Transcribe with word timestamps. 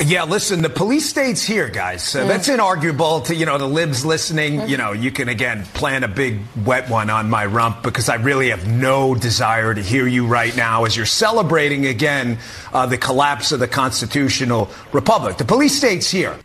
Yeah, 0.00 0.24
listen, 0.24 0.62
the 0.62 0.70
police 0.70 1.08
state's 1.08 1.42
here, 1.42 1.68
guys. 1.68 2.14
Uh, 2.14 2.24
That's 2.26 2.48
inarguable 2.48 3.24
to, 3.24 3.34
you 3.34 3.46
know, 3.46 3.58
the 3.58 3.66
libs 3.66 4.04
listening. 4.04 4.68
You 4.68 4.76
know, 4.76 4.92
you 4.92 5.10
can, 5.10 5.28
again, 5.28 5.64
plan 5.74 6.04
a 6.04 6.08
big 6.08 6.38
wet 6.64 6.88
one 6.88 7.10
on 7.10 7.28
my 7.28 7.46
rump 7.46 7.82
because 7.82 8.08
I 8.08 8.14
really 8.14 8.50
have 8.50 8.68
no 8.68 9.16
desire 9.16 9.74
to 9.74 9.82
hear 9.82 10.06
you 10.06 10.24
right 10.26 10.56
now 10.56 10.84
as 10.84 10.96
you're 10.96 11.04
celebrating 11.04 11.86
again 11.86 12.38
uh, 12.72 12.86
the 12.86 12.96
collapse 12.96 13.50
of 13.50 13.58
the 13.58 13.66
constitutional 13.66 14.70
republic. 14.92 15.36
The 15.36 15.44
police 15.44 15.76
state's 15.76 16.10
here. 16.10 16.38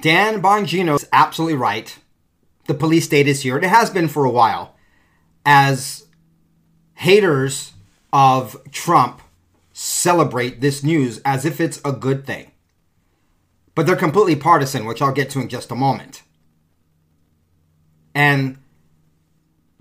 Dan 0.00 0.40
Bongino 0.40 0.96
is 0.96 1.06
absolutely 1.12 1.58
right. 1.58 1.96
The 2.68 2.74
police 2.74 3.04
state 3.04 3.28
is 3.28 3.42
here. 3.42 3.58
It 3.58 3.64
has 3.64 3.90
been 3.90 4.08
for 4.08 4.24
a 4.24 4.30
while. 4.30 4.76
As 5.44 6.06
haters 6.94 7.72
of 8.14 8.56
Trump 8.70 9.20
celebrate 9.74 10.62
this 10.62 10.82
news 10.82 11.20
as 11.24 11.44
if 11.44 11.60
it's 11.60 11.82
a 11.84 11.92
good 11.92 12.24
thing. 12.24 12.50
But 13.74 13.86
they're 13.86 13.96
completely 13.96 14.36
partisan, 14.36 14.84
which 14.84 15.02
I'll 15.02 15.12
get 15.12 15.30
to 15.30 15.40
in 15.40 15.48
just 15.48 15.70
a 15.70 15.74
moment. 15.74 16.22
And 18.14 18.58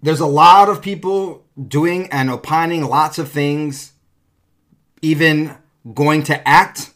there's 0.01 0.19
a 0.19 0.25
lot 0.25 0.69
of 0.69 0.81
people 0.81 1.45
doing 1.67 2.07
and 2.11 2.29
opining 2.29 2.83
lots 2.83 3.19
of 3.19 3.29
things, 3.29 3.93
even 5.01 5.57
going 5.93 6.23
to 6.23 6.47
act 6.47 6.93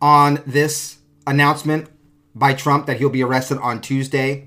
on 0.00 0.42
this 0.46 0.98
announcement 1.26 1.88
by 2.34 2.52
Trump 2.52 2.86
that 2.86 2.98
he'll 2.98 3.08
be 3.08 3.24
arrested 3.24 3.58
on 3.58 3.80
Tuesday. 3.80 4.46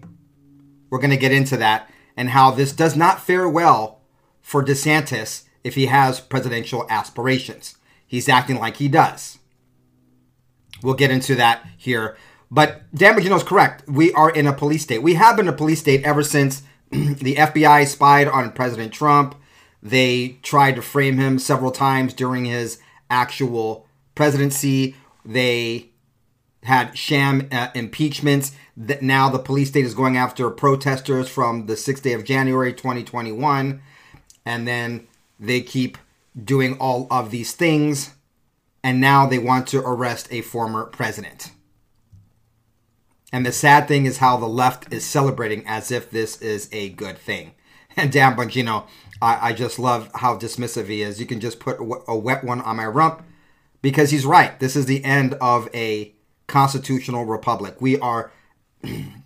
We're 0.89 0.99
going 0.99 1.09
to 1.09 1.17
get 1.17 1.31
into 1.31 1.57
that 1.57 1.89
and 2.15 2.29
how 2.29 2.51
this 2.51 2.71
does 2.71 2.95
not 2.95 3.21
fare 3.21 3.49
well 3.49 4.01
for 4.41 4.63
DeSantis 4.63 5.43
if 5.63 5.75
he 5.75 5.87
has 5.87 6.19
presidential 6.19 6.85
aspirations. 6.89 7.77
He's 8.05 8.29
acting 8.29 8.59
like 8.59 8.77
he 8.77 8.87
does. 8.87 9.38
We'll 10.81 10.93
get 10.95 11.11
into 11.11 11.35
that 11.35 11.65
here. 11.77 12.17
But 12.51 12.83
Dan 12.93 13.19
is 13.19 13.43
correct. 13.43 13.87
We 13.87 14.11
are 14.13 14.29
in 14.29 14.47
a 14.47 14.53
police 14.53 14.83
state. 14.83 15.03
We 15.03 15.13
have 15.15 15.37
been 15.37 15.47
a 15.47 15.53
police 15.53 15.79
state 15.79 16.03
ever 16.03 16.23
since 16.23 16.63
the 16.91 17.35
FBI 17.35 17.85
spied 17.87 18.27
on 18.27 18.51
President 18.51 18.91
Trump. 18.91 19.35
They 19.81 20.39
tried 20.41 20.75
to 20.75 20.81
frame 20.81 21.17
him 21.17 21.39
several 21.39 21.71
times 21.71 22.13
during 22.13 22.45
his 22.45 22.79
actual 23.09 23.87
presidency. 24.15 24.95
They 25.23 25.89
had 26.63 26.97
sham 26.97 27.47
uh, 27.51 27.69
impeachments. 27.75 28.51
That 28.75 29.01
now 29.01 29.29
the 29.29 29.39
police 29.39 29.69
state 29.69 29.85
is 29.85 29.93
going 29.93 30.17
after 30.17 30.49
protesters 30.49 31.29
from 31.29 31.65
the 31.65 31.73
6th 31.73 32.01
day 32.01 32.13
of 32.13 32.23
January 32.23 32.73
2021. 32.73 33.81
And 34.45 34.67
then 34.67 35.07
they 35.39 35.61
keep 35.61 35.97
doing 36.41 36.77
all 36.79 37.07
of 37.11 37.29
these 37.29 37.53
things. 37.53 38.11
And 38.83 39.01
now 39.01 39.25
they 39.25 39.39
want 39.39 39.67
to 39.67 39.79
arrest 39.79 40.27
a 40.31 40.41
former 40.41 40.85
president. 40.85 41.51
And 43.31 43.45
the 43.45 43.51
sad 43.51 43.87
thing 43.87 44.05
is 44.05 44.17
how 44.17 44.37
the 44.37 44.47
left 44.47 44.91
is 44.91 45.05
celebrating 45.05 45.63
as 45.67 45.91
if 45.91 46.09
this 46.09 46.41
is 46.41 46.69
a 46.71 46.89
good 46.89 47.17
thing. 47.17 47.53
And 47.97 48.11
Dan 48.13 48.37
Bongino, 48.37 48.87
I, 49.21 49.49
I 49.49 49.53
just 49.53 49.77
love 49.77 50.09
how 50.13 50.37
dismissive 50.37 50.87
he 50.87 51.01
is. 51.01 51.19
You 51.19 51.25
can 51.25 51.41
just 51.41 51.59
put 51.59 51.79
a 52.07 52.15
wet 52.17 52.43
one 52.43 52.61
on 52.61 52.77
my 52.77 52.85
rump 52.85 53.23
because 53.81 54.11
he's 54.11 54.25
right. 54.25 54.57
This 54.59 54.75
is 54.75 54.85
the 54.85 55.03
end 55.03 55.33
of 55.41 55.67
a 55.73 56.13
constitutional 56.47 57.25
republic. 57.25 57.81
We 57.81 57.99
are. 57.99 58.31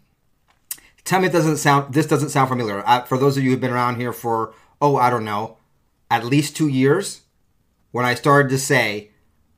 tell 1.03 1.19
me 1.19 1.27
it 1.27 1.33
doesn't 1.33 1.57
sound. 1.57 1.93
This 1.93 2.07
doesn't 2.07 2.29
sound 2.29 2.49
familiar. 2.49 2.81
Uh, 2.88 3.01
for 3.01 3.17
those 3.17 3.38
of 3.38 3.43
you 3.43 3.51
who've 3.51 3.61
been 3.61 3.71
around 3.71 3.97
here 3.97 4.13
for 4.13 4.53
oh 4.81 4.95
I 4.95 5.09
don't 5.09 5.25
know, 5.25 5.57
at 6.09 6.25
least 6.25 6.55
two 6.55 6.67
years, 6.67 7.21
when 7.91 8.05
I 8.05 8.15
started 8.15 8.49
to 8.49 8.57
say 8.57 9.11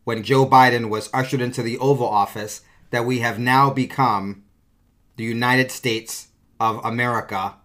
when 0.06 0.24
Joe 0.24 0.46
Biden 0.46 0.90
was 0.90 1.10
ushered 1.14 1.42
into 1.42 1.62
the 1.62 1.78
Oval 1.80 2.08
Office 2.08 2.62
that 2.92 3.06
we 3.06 3.20
have 3.20 3.38
now 3.38 3.70
become 3.70 4.44
the 5.18 5.24
United 5.24 5.72
States 5.72 6.30
of 6.60 6.84
America, 6.86 7.56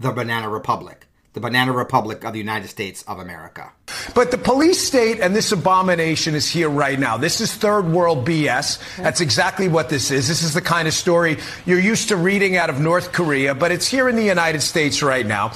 the 0.00 0.10
Banana 0.10 0.48
Republic. 0.48 1.06
The 1.32 1.40
Banana 1.40 1.72
Republic 1.72 2.24
of 2.24 2.32
the 2.32 2.40
United 2.40 2.66
States 2.66 3.04
of 3.06 3.20
America. 3.20 3.70
But 4.16 4.32
the 4.32 4.38
police 4.38 4.84
state 4.84 5.20
and 5.20 5.36
this 5.36 5.52
abomination 5.52 6.34
is 6.34 6.50
here 6.50 6.68
right 6.68 6.98
now. 6.98 7.18
This 7.18 7.40
is 7.40 7.54
third 7.54 7.86
world 7.86 8.26
BS. 8.26 8.80
That's 8.96 9.20
exactly 9.20 9.68
what 9.68 9.90
this 9.90 10.10
is. 10.10 10.26
This 10.26 10.42
is 10.42 10.54
the 10.54 10.60
kind 10.60 10.88
of 10.88 10.94
story 10.94 11.38
you're 11.66 11.78
used 11.78 12.08
to 12.08 12.16
reading 12.16 12.56
out 12.56 12.68
of 12.68 12.80
North 12.80 13.12
Korea, 13.12 13.54
but 13.54 13.70
it's 13.70 13.86
here 13.86 14.08
in 14.08 14.16
the 14.16 14.24
United 14.24 14.60
States 14.60 15.04
right 15.04 15.24
now. 15.24 15.52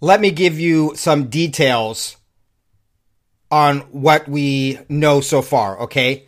Let 0.00 0.20
me 0.20 0.30
give 0.30 0.60
you 0.60 0.92
some 0.94 1.24
details 1.24 2.17
on 3.50 3.80
what 3.92 4.28
we 4.28 4.78
know 4.88 5.20
so 5.20 5.42
far, 5.42 5.78
okay? 5.80 6.26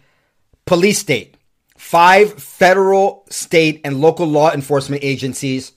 Police 0.65 0.99
state. 0.99 1.37
Five 1.77 2.35
federal, 2.35 3.25
state, 3.31 3.81
and 3.85 4.01
local 4.01 4.27
law 4.27 4.53
enforcement 4.53 5.03
agencies 5.03 5.73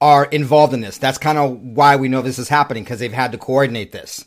are 0.00 0.24
involved 0.26 0.72
in 0.72 0.80
this. 0.80 0.98
That's 0.98 1.18
kind 1.18 1.38
of 1.38 1.60
why 1.60 1.96
we 1.96 2.08
know 2.08 2.22
this 2.22 2.38
is 2.38 2.48
happening 2.48 2.84
because 2.84 3.00
they've 3.00 3.12
had 3.12 3.32
to 3.32 3.38
coordinate 3.38 3.92
this. 3.92 4.24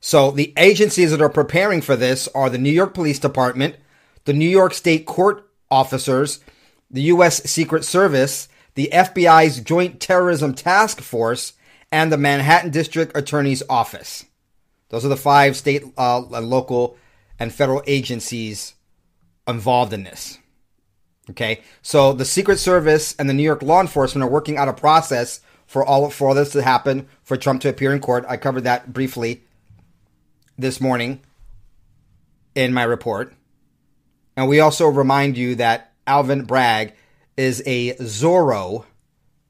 So 0.00 0.30
the 0.30 0.52
agencies 0.56 1.10
that 1.10 1.22
are 1.22 1.30
preparing 1.30 1.80
for 1.80 1.96
this 1.96 2.28
are 2.34 2.50
the 2.50 2.58
New 2.58 2.70
York 2.70 2.94
Police 2.94 3.18
Department, 3.18 3.76
the 4.24 4.32
New 4.32 4.48
York 4.48 4.74
State 4.74 5.06
Court 5.06 5.48
officers, 5.70 6.40
the 6.90 7.02
U.S. 7.02 7.42
Secret 7.44 7.84
Service, 7.84 8.48
the 8.74 8.90
FBI's 8.92 9.60
Joint 9.60 10.00
Terrorism 10.00 10.54
Task 10.54 11.00
Force, 11.00 11.54
and 11.92 12.12
the 12.12 12.16
Manhattan 12.16 12.70
District 12.70 13.16
Attorney's 13.16 13.62
Office. 13.68 14.24
Those 14.90 15.04
are 15.04 15.08
the 15.08 15.16
five 15.16 15.56
state, 15.56 15.84
uh, 15.96 16.18
local, 16.20 16.96
and 17.38 17.52
federal 17.52 17.82
agencies 17.86 18.74
involved 19.48 19.92
in 19.92 20.04
this. 20.04 20.38
Okay, 21.30 21.62
so 21.80 22.12
the 22.12 22.24
Secret 22.24 22.58
Service 22.58 23.14
and 23.18 23.28
the 23.28 23.34
New 23.34 23.44
York 23.44 23.62
law 23.62 23.80
enforcement 23.80 24.24
are 24.24 24.30
working 24.30 24.56
out 24.56 24.68
a 24.68 24.72
process 24.72 25.40
for 25.64 25.84
all 25.84 26.10
for 26.10 26.28
all 26.28 26.34
this 26.34 26.50
to 26.52 26.62
happen, 26.62 27.08
for 27.22 27.36
Trump 27.36 27.62
to 27.62 27.68
appear 27.68 27.92
in 27.92 28.00
court. 28.00 28.24
I 28.28 28.36
covered 28.36 28.64
that 28.64 28.92
briefly 28.92 29.42
this 30.58 30.80
morning 30.80 31.20
in 32.56 32.74
my 32.74 32.82
report, 32.82 33.32
and 34.36 34.48
we 34.48 34.58
also 34.58 34.88
remind 34.88 35.38
you 35.38 35.54
that 35.54 35.92
Alvin 36.06 36.44
Bragg 36.44 36.94
is 37.36 37.62
a 37.64 37.94
Soros 37.94 38.84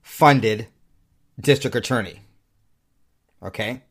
funded 0.03 0.67
district 1.41 1.75
attorney. 1.75 2.21
Okay, 3.43 3.83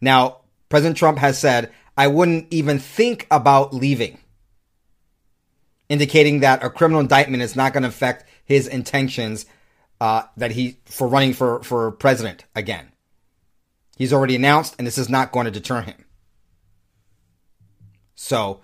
now 0.00 0.42
President 0.68 0.96
Trump 0.96 1.18
has 1.18 1.38
said, 1.38 1.72
"I 1.96 2.06
wouldn't 2.08 2.48
even 2.50 2.78
think 2.78 3.26
about 3.30 3.74
leaving." 3.74 4.18
indicating 5.88 6.40
that 6.40 6.64
a 6.64 6.70
criminal 6.70 7.00
indictment 7.00 7.42
is 7.42 7.56
not 7.56 7.72
going 7.72 7.82
to 7.82 7.88
affect 7.88 8.28
his 8.44 8.66
intentions 8.66 9.46
uh, 10.00 10.22
that 10.36 10.52
he 10.52 10.78
for 10.84 11.08
running 11.08 11.32
for 11.32 11.62
for 11.62 11.90
president 11.92 12.44
again. 12.54 12.92
He's 13.96 14.12
already 14.12 14.36
announced, 14.36 14.74
and 14.78 14.86
this 14.86 14.98
is 14.98 15.08
not 15.08 15.32
going 15.32 15.46
to 15.46 15.50
deter 15.50 15.80
him. 15.80 16.04
So, 18.14 18.60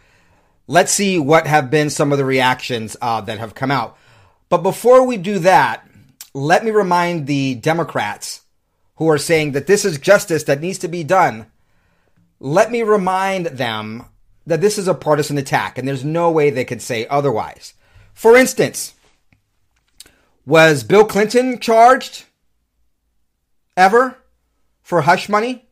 let's 0.66 0.92
see 0.92 1.18
what 1.18 1.46
have 1.46 1.70
been 1.70 1.88
some 1.88 2.12
of 2.12 2.18
the 2.18 2.24
reactions 2.24 2.96
uh, 3.00 3.22
that 3.22 3.38
have 3.38 3.54
come 3.54 3.70
out. 3.70 3.96
But 4.50 4.58
before 4.58 5.06
we 5.06 5.16
do 5.16 5.38
that, 5.38 5.86
let 6.34 6.64
me 6.64 6.70
remind 6.70 7.26
the 7.26 7.54
Democrats 7.54 8.42
who 8.96 9.08
are 9.08 9.18
saying 9.18 9.52
that 9.52 9.66
this 9.66 9.86
is 9.86 9.98
justice 9.98 10.44
that 10.44 10.60
needs 10.60 10.78
to 10.78 10.88
be 10.88 11.02
done. 11.02 11.46
Let 12.44 12.72
me 12.72 12.82
remind 12.82 13.46
them 13.46 14.06
that 14.46 14.60
this 14.60 14.76
is 14.76 14.88
a 14.88 14.94
partisan 14.94 15.38
attack, 15.38 15.78
and 15.78 15.86
there's 15.86 16.04
no 16.04 16.28
way 16.28 16.50
they 16.50 16.64
could 16.64 16.82
say 16.82 17.06
otherwise. 17.06 17.74
For 18.14 18.36
instance, 18.36 18.94
was 20.44 20.82
Bill 20.82 21.04
Clinton 21.04 21.60
charged 21.60 22.24
ever 23.76 24.18
for 24.82 25.02
hush 25.02 25.28
money? 25.28 25.66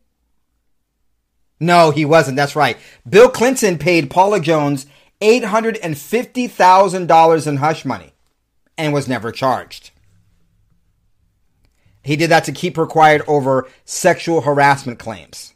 No, 1.59 1.91
he 1.91 2.05
wasn't. 2.05 2.37
That's 2.37 2.55
right. 2.55 2.77
Bill 3.07 3.29
Clinton 3.29 3.77
paid 3.77 4.09
Paula 4.09 4.39
Jones 4.39 4.85
$850,000 5.19 7.47
in 7.47 7.57
hush 7.57 7.83
money 7.83 8.13
and 8.77 8.93
was 8.93 9.09
never 9.09 9.33
charged. 9.33 9.91
He 12.01 12.15
did 12.15 12.29
that 12.29 12.45
to 12.45 12.53
keep 12.53 12.77
her 12.77 12.85
quiet 12.85 13.23
over 13.27 13.67
sexual 13.83 14.39
harassment 14.39 14.99
claims. 14.99 15.51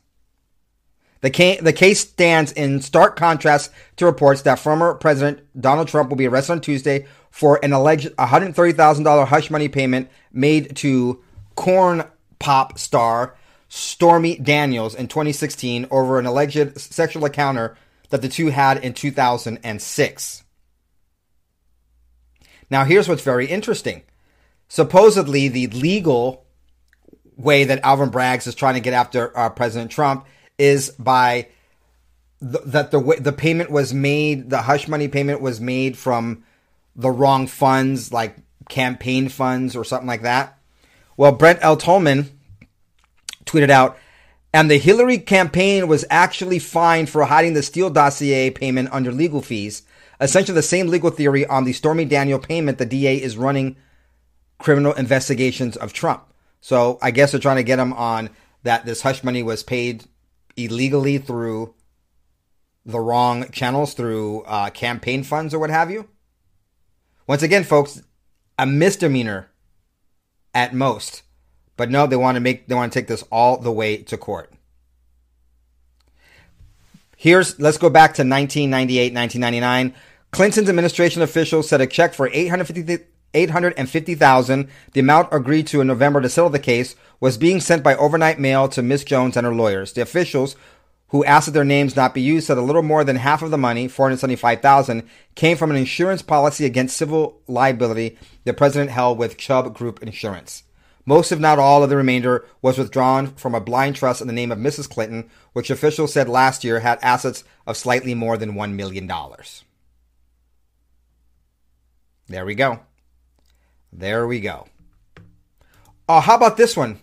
The 1.25 1.31
case, 1.31 1.59
the 1.59 1.73
case 1.73 2.01
stands 2.01 2.51
in 2.51 2.81
stark 2.81 3.15
contrast 3.15 3.71
to 3.95 4.05
reports 4.05 4.43
that 4.43 4.59
former 4.59 4.93
President 4.93 5.41
Donald 5.59 5.87
Trump 5.87 6.09
will 6.09 6.17
be 6.17 6.27
arrested 6.27 6.51
on 6.51 6.61
Tuesday 6.61 7.07
for 7.31 7.59
an 7.63 7.73
alleged 7.73 8.09
$130,000 8.17 9.27
hush 9.27 9.49
money 9.49 9.67
payment 9.67 10.11
made 10.31 10.75
to 10.75 11.23
corn 11.55 12.03
pop 12.37 12.77
star 12.77 13.35
Stormy 13.69 14.37
Daniels 14.37 14.93
in 14.93 15.07
2016 15.07 15.87
over 15.89 16.19
an 16.19 16.27
alleged 16.27 16.79
sexual 16.79 17.25
encounter 17.25 17.75
that 18.11 18.21
the 18.21 18.29
two 18.29 18.49
had 18.49 18.83
in 18.83 18.93
2006. 18.93 20.43
Now, 22.69 22.83
here's 22.83 23.09
what's 23.09 23.23
very 23.23 23.47
interesting. 23.47 24.03
Supposedly, 24.67 25.47
the 25.47 25.65
legal 25.69 26.45
way 27.35 27.63
that 27.63 27.83
Alvin 27.83 28.11
Braggs 28.11 28.45
is 28.45 28.53
trying 28.53 28.75
to 28.75 28.79
get 28.79 28.93
after 28.93 29.35
uh, 29.35 29.49
President 29.49 29.89
Trump 29.89 30.27
is 30.57 30.89
by 30.91 31.47
th- 32.41 32.63
that 32.65 32.91
the 32.91 33.17
the 33.19 33.31
payment 33.31 33.71
was 33.71 33.93
made, 33.93 34.49
the 34.49 34.63
hush 34.63 34.87
money 34.87 35.07
payment 35.07 35.41
was 35.41 35.59
made 35.59 35.97
from 35.97 36.43
the 36.95 37.11
wrong 37.11 37.47
funds, 37.47 38.11
like 38.11 38.37
campaign 38.69 39.29
funds 39.29 39.75
or 39.75 39.83
something 39.83 40.07
like 40.07 40.21
that. 40.23 40.57
Well, 41.17 41.31
Brent 41.31 41.59
L. 41.61 41.77
Tolman 41.77 42.29
tweeted 43.45 43.69
out, 43.69 43.97
and 44.53 44.69
the 44.69 44.77
Hillary 44.77 45.17
campaign 45.17 45.87
was 45.87 46.05
actually 46.09 46.59
fined 46.59 47.09
for 47.09 47.25
hiding 47.25 47.53
the 47.53 47.63
Steele 47.63 47.89
dossier 47.89 48.49
payment 48.49 48.89
under 48.91 49.11
legal 49.11 49.41
fees. 49.41 49.83
Essentially, 50.19 50.55
the 50.55 50.61
same 50.61 50.87
legal 50.87 51.09
theory 51.09 51.45
on 51.45 51.65
the 51.65 51.73
Stormy 51.73 52.05
Daniel 52.05 52.39
payment. 52.39 52.77
The 52.77 52.85
DA 52.85 53.17
is 53.17 53.37
running 53.37 53.75
criminal 54.57 54.93
investigations 54.93 55.75
of 55.75 55.93
Trump. 55.93 56.23
So 56.61 56.97
I 57.01 57.11
guess 57.11 57.31
they're 57.31 57.39
trying 57.39 57.57
to 57.57 57.63
get 57.63 57.79
him 57.79 57.93
on 57.93 58.29
that 58.63 58.85
this 58.85 59.01
hush 59.01 59.23
money 59.23 59.43
was 59.43 59.61
paid 59.61 60.05
illegally 60.57 61.17
through 61.17 61.73
the 62.85 62.99
wrong 62.99 63.49
channels, 63.51 63.93
through 63.93 64.41
uh, 64.41 64.69
campaign 64.69 65.23
funds 65.23 65.53
or 65.53 65.59
what 65.59 65.69
have 65.69 65.89
you. 65.89 66.07
Once 67.27 67.41
again, 67.41 67.63
folks, 67.63 68.01
a 68.59 68.65
misdemeanor 68.65 69.49
at 70.53 70.73
most. 70.73 71.23
But 71.77 71.89
no, 71.89 72.07
they 72.07 72.15
want 72.15 72.35
to 72.35 72.41
make 72.41 72.67
they 72.67 72.75
want 72.75 72.93
to 72.93 72.99
take 72.99 73.07
this 73.07 73.23
all 73.31 73.57
the 73.57 73.71
way 73.71 73.97
to 73.97 74.17
court. 74.17 74.53
Here's 77.17 77.59
let's 77.59 77.77
go 77.77 77.89
back 77.89 78.13
to 78.15 78.21
1998, 78.21 79.13
1999. 79.13 79.93
Clinton's 80.31 80.69
administration 80.69 81.21
officials 81.21 81.67
said 81.67 81.81
a 81.81 81.87
check 81.87 82.13
for 82.13 82.27
850 82.27 83.05
850,000, 83.35 84.69
the 84.93 84.99
amount 84.99 85.29
agreed 85.31 85.67
to 85.67 85.81
in 85.81 85.87
November 85.87 86.21
to 86.21 86.29
settle 86.29 86.49
the 86.49 86.59
case, 86.59 86.95
was 87.19 87.37
being 87.37 87.59
sent 87.59 87.83
by 87.83 87.95
overnight 87.95 88.39
mail 88.39 88.67
to 88.69 88.81
Miss 88.81 89.03
Jones 89.03 89.37
and 89.37 89.45
her 89.45 89.53
lawyers. 89.53 89.93
The 89.93 90.01
officials 90.01 90.55
who 91.09 91.23
asked 91.25 91.45
that 91.45 91.51
their 91.51 91.63
names 91.63 91.95
not 91.95 92.13
be 92.13 92.21
used 92.21 92.47
said 92.47 92.57
a 92.57 92.61
little 92.61 92.81
more 92.81 93.03
than 93.03 93.17
half 93.17 93.41
of 93.41 93.51
the 93.51 93.57
money, 93.57 93.87
475,000, 93.87 95.07
came 95.35 95.55
from 95.55 95.69
an 95.69 95.77
insurance 95.77 96.21
policy 96.21 96.65
against 96.65 96.97
civil 96.97 97.39
liability 97.47 98.17
the 98.43 98.53
president 98.53 98.91
held 98.91 99.17
with 99.17 99.37
Chubb 99.37 99.73
Group 99.73 100.01
Insurance. 100.01 100.63
Most, 101.05 101.31
if 101.31 101.39
not 101.39 101.59
all, 101.59 101.83
of 101.83 101.89
the 101.89 101.95
remainder 101.95 102.45
was 102.61 102.79
withdrawn 102.79 103.27
from 103.35 103.53
a 103.53 103.61
blind 103.61 103.95
trust 103.95 104.21
in 104.21 104.27
the 104.27 104.33
name 104.33 104.51
of 104.51 104.57
Mrs. 104.57 104.89
Clinton, 104.89 105.29
which 105.53 105.69
officials 105.69 106.11
said 106.11 106.27
last 106.27 106.63
year 106.63 106.79
had 106.79 106.97
assets 107.01 107.43
of 107.67 107.77
slightly 107.77 108.15
more 108.15 108.37
than 108.37 108.53
$1 108.53 108.73
million. 108.73 109.09
There 112.27 112.45
we 112.45 112.55
go. 112.55 112.79
There 113.97 114.27
we 114.27 114.41
go. 114.41 114.67
Oh, 116.09 116.19
how 116.19 116.35
about 116.35 116.57
this 116.57 116.75
one? 116.75 116.99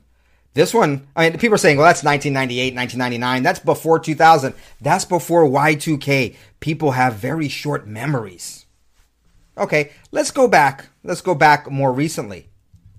This 0.54 0.74
one, 0.74 1.08
I 1.16 1.30
mean, 1.30 1.38
people 1.38 1.54
are 1.54 1.58
saying, 1.58 1.78
well, 1.78 1.86
that's 1.86 2.04
1998, 2.04 2.74
1999. 2.74 3.42
That's 3.42 3.58
before 3.58 3.98
2000. 3.98 4.54
That's 4.82 5.06
before 5.06 5.44
Y2K. 5.44 6.36
People 6.60 6.90
have 6.90 7.14
very 7.14 7.48
short 7.48 7.86
memories. 7.86 8.66
Okay, 9.56 9.92
let's 10.10 10.30
go 10.30 10.46
back. 10.46 10.90
Let's 11.02 11.22
go 11.22 11.34
back 11.34 11.70
more 11.70 11.92
recently. 11.92 12.48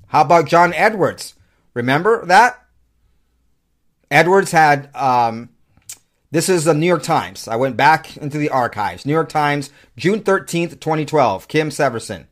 How 0.08 0.22
about 0.22 0.48
John 0.48 0.74
Edwards? 0.74 1.36
Remember 1.76 2.26
that? 2.26 2.60
Edwards 4.10 4.52
had, 4.52 4.94
um, 4.96 5.50
this 6.32 6.50
is 6.50 6.66
the 6.66 6.74
New 6.74 6.88
York 6.88 7.04
Times. 7.04 7.48
I 7.48 7.56
went 7.56 7.78
back 7.78 8.18
into 8.18 8.40
the 8.40 8.50
archives. 8.50 9.06
New 9.06 9.14
York 9.14 9.30
Times, 9.30 9.70
June 9.96 10.22
13th, 10.22 10.80
2012. 10.80 11.48
Kim 11.48 11.70
Severson. 11.70 12.26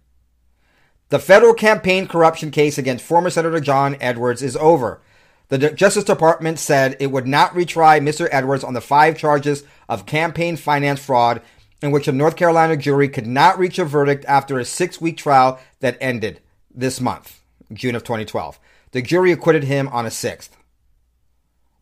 The 1.11 1.19
federal 1.19 1.53
campaign 1.53 2.07
corruption 2.07 2.51
case 2.51 2.77
against 2.77 3.03
former 3.03 3.29
Senator 3.29 3.59
John 3.59 3.97
Edwards 3.99 4.41
is 4.41 4.55
over. 4.55 5.01
The 5.49 5.71
Justice 5.71 6.05
Department 6.05 6.57
said 6.57 6.95
it 7.01 7.11
would 7.11 7.27
not 7.27 7.53
retry 7.53 7.99
Mr. 7.99 8.29
Edwards 8.31 8.63
on 8.63 8.73
the 8.73 8.79
five 8.79 9.17
charges 9.17 9.65
of 9.89 10.05
campaign 10.05 10.55
finance 10.55 11.03
fraud 11.03 11.41
in 11.81 11.91
which 11.91 12.07
a 12.07 12.13
North 12.13 12.37
Carolina 12.37 12.77
jury 12.77 13.09
could 13.09 13.27
not 13.27 13.59
reach 13.59 13.77
a 13.77 13.83
verdict 13.83 14.23
after 14.25 14.57
a 14.57 14.63
six 14.63 15.01
week 15.01 15.17
trial 15.17 15.59
that 15.81 15.97
ended 15.99 16.39
this 16.73 17.01
month, 17.01 17.41
June 17.73 17.95
of 17.95 18.05
2012. 18.05 18.57
The 18.91 19.01
jury 19.01 19.33
acquitted 19.33 19.65
him 19.65 19.89
on 19.89 20.05
a 20.05 20.11
sixth. 20.11 20.55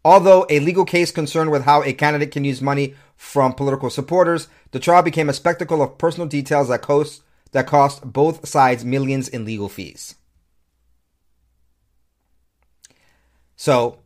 Although 0.03 0.47
a 0.49 0.59
legal 0.59 0.85
case 0.85 1.11
concerned 1.11 1.51
with 1.51 1.65
how 1.65 1.83
a 1.83 1.93
candidate 1.93 2.31
can 2.31 2.45
use 2.45 2.63
money 2.63 2.95
from 3.15 3.53
political 3.53 3.91
supporters, 3.91 4.47
the 4.71 4.79
trial 4.79 5.03
became 5.03 5.29
a 5.29 5.33
spectacle 5.33 5.83
of 5.83 5.99
personal 5.99 6.27
details 6.27 6.69
that 6.69 6.81
cost 6.81 7.21
that 7.51 7.67
cost 7.67 8.01
both 8.03 8.47
sides 8.47 8.85
millions 8.85 9.27
in 9.27 9.45
legal 9.45 9.69
fees. 9.69 10.15
So, 13.55 13.99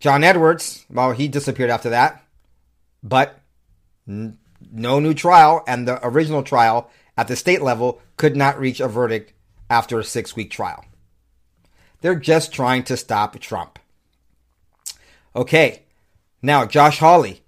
John 0.00 0.24
Edwards, 0.24 0.86
well, 0.90 1.12
he 1.12 1.28
disappeared 1.28 1.70
after 1.70 1.90
that, 1.90 2.24
but 3.02 3.38
n- 4.08 4.38
no 4.72 5.00
new 5.00 5.14
trial, 5.14 5.62
and 5.66 5.86
the 5.86 6.04
original 6.06 6.42
trial 6.42 6.90
at 7.16 7.28
the 7.28 7.36
state 7.36 7.62
level 7.62 8.00
could 8.16 8.36
not 8.36 8.58
reach 8.58 8.80
a 8.80 8.88
verdict 8.88 9.32
after 9.68 9.98
a 9.98 10.04
six 10.04 10.36
week 10.36 10.50
trial. 10.50 10.84
They're 12.00 12.14
just 12.14 12.52
trying 12.52 12.82
to 12.84 12.96
stop 12.96 13.38
Trump. 13.40 13.78
Okay, 15.36 15.82
now 16.42 16.64
Josh 16.64 16.98
Hawley, 16.98 17.42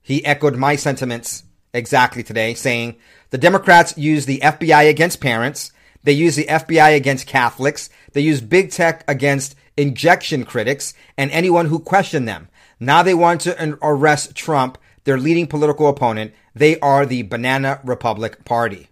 he 0.00 0.24
echoed 0.24 0.56
my 0.56 0.76
sentiments 0.76 1.44
exactly 1.72 2.22
today, 2.22 2.54
saying 2.54 2.96
the 3.30 3.38
Democrats 3.38 3.96
use 3.96 4.26
the 4.26 4.40
FBI 4.40 4.88
against 4.88 5.20
parents. 5.20 5.72
They 6.02 6.12
use 6.12 6.36
the 6.36 6.46
FBI 6.46 6.96
against 6.96 7.26
Catholics. 7.26 7.90
They 8.12 8.20
use 8.20 8.40
big 8.40 8.70
tech 8.70 9.04
against 9.08 9.54
injection 9.76 10.44
critics 10.44 10.94
and 11.16 11.30
anyone 11.30 11.66
who 11.66 11.78
questioned 11.78 12.26
them. 12.26 12.48
Now 12.80 13.02
they 13.02 13.14
want 13.14 13.42
to 13.42 13.78
arrest 13.82 14.34
Trump, 14.34 14.78
their 15.04 15.18
leading 15.18 15.46
political 15.46 15.88
opponent. 15.88 16.32
They 16.54 16.78
are 16.80 17.04
the 17.04 17.22
Banana 17.22 17.80
Republic 17.84 18.44
Party. 18.44 18.88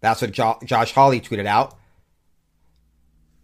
That's 0.00 0.20
what 0.20 0.32
jo- 0.32 0.58
Josh 0.64 0.92
Hawley 0.92 1.20
tweeted 1.20 1.46
out. 1.46 1.76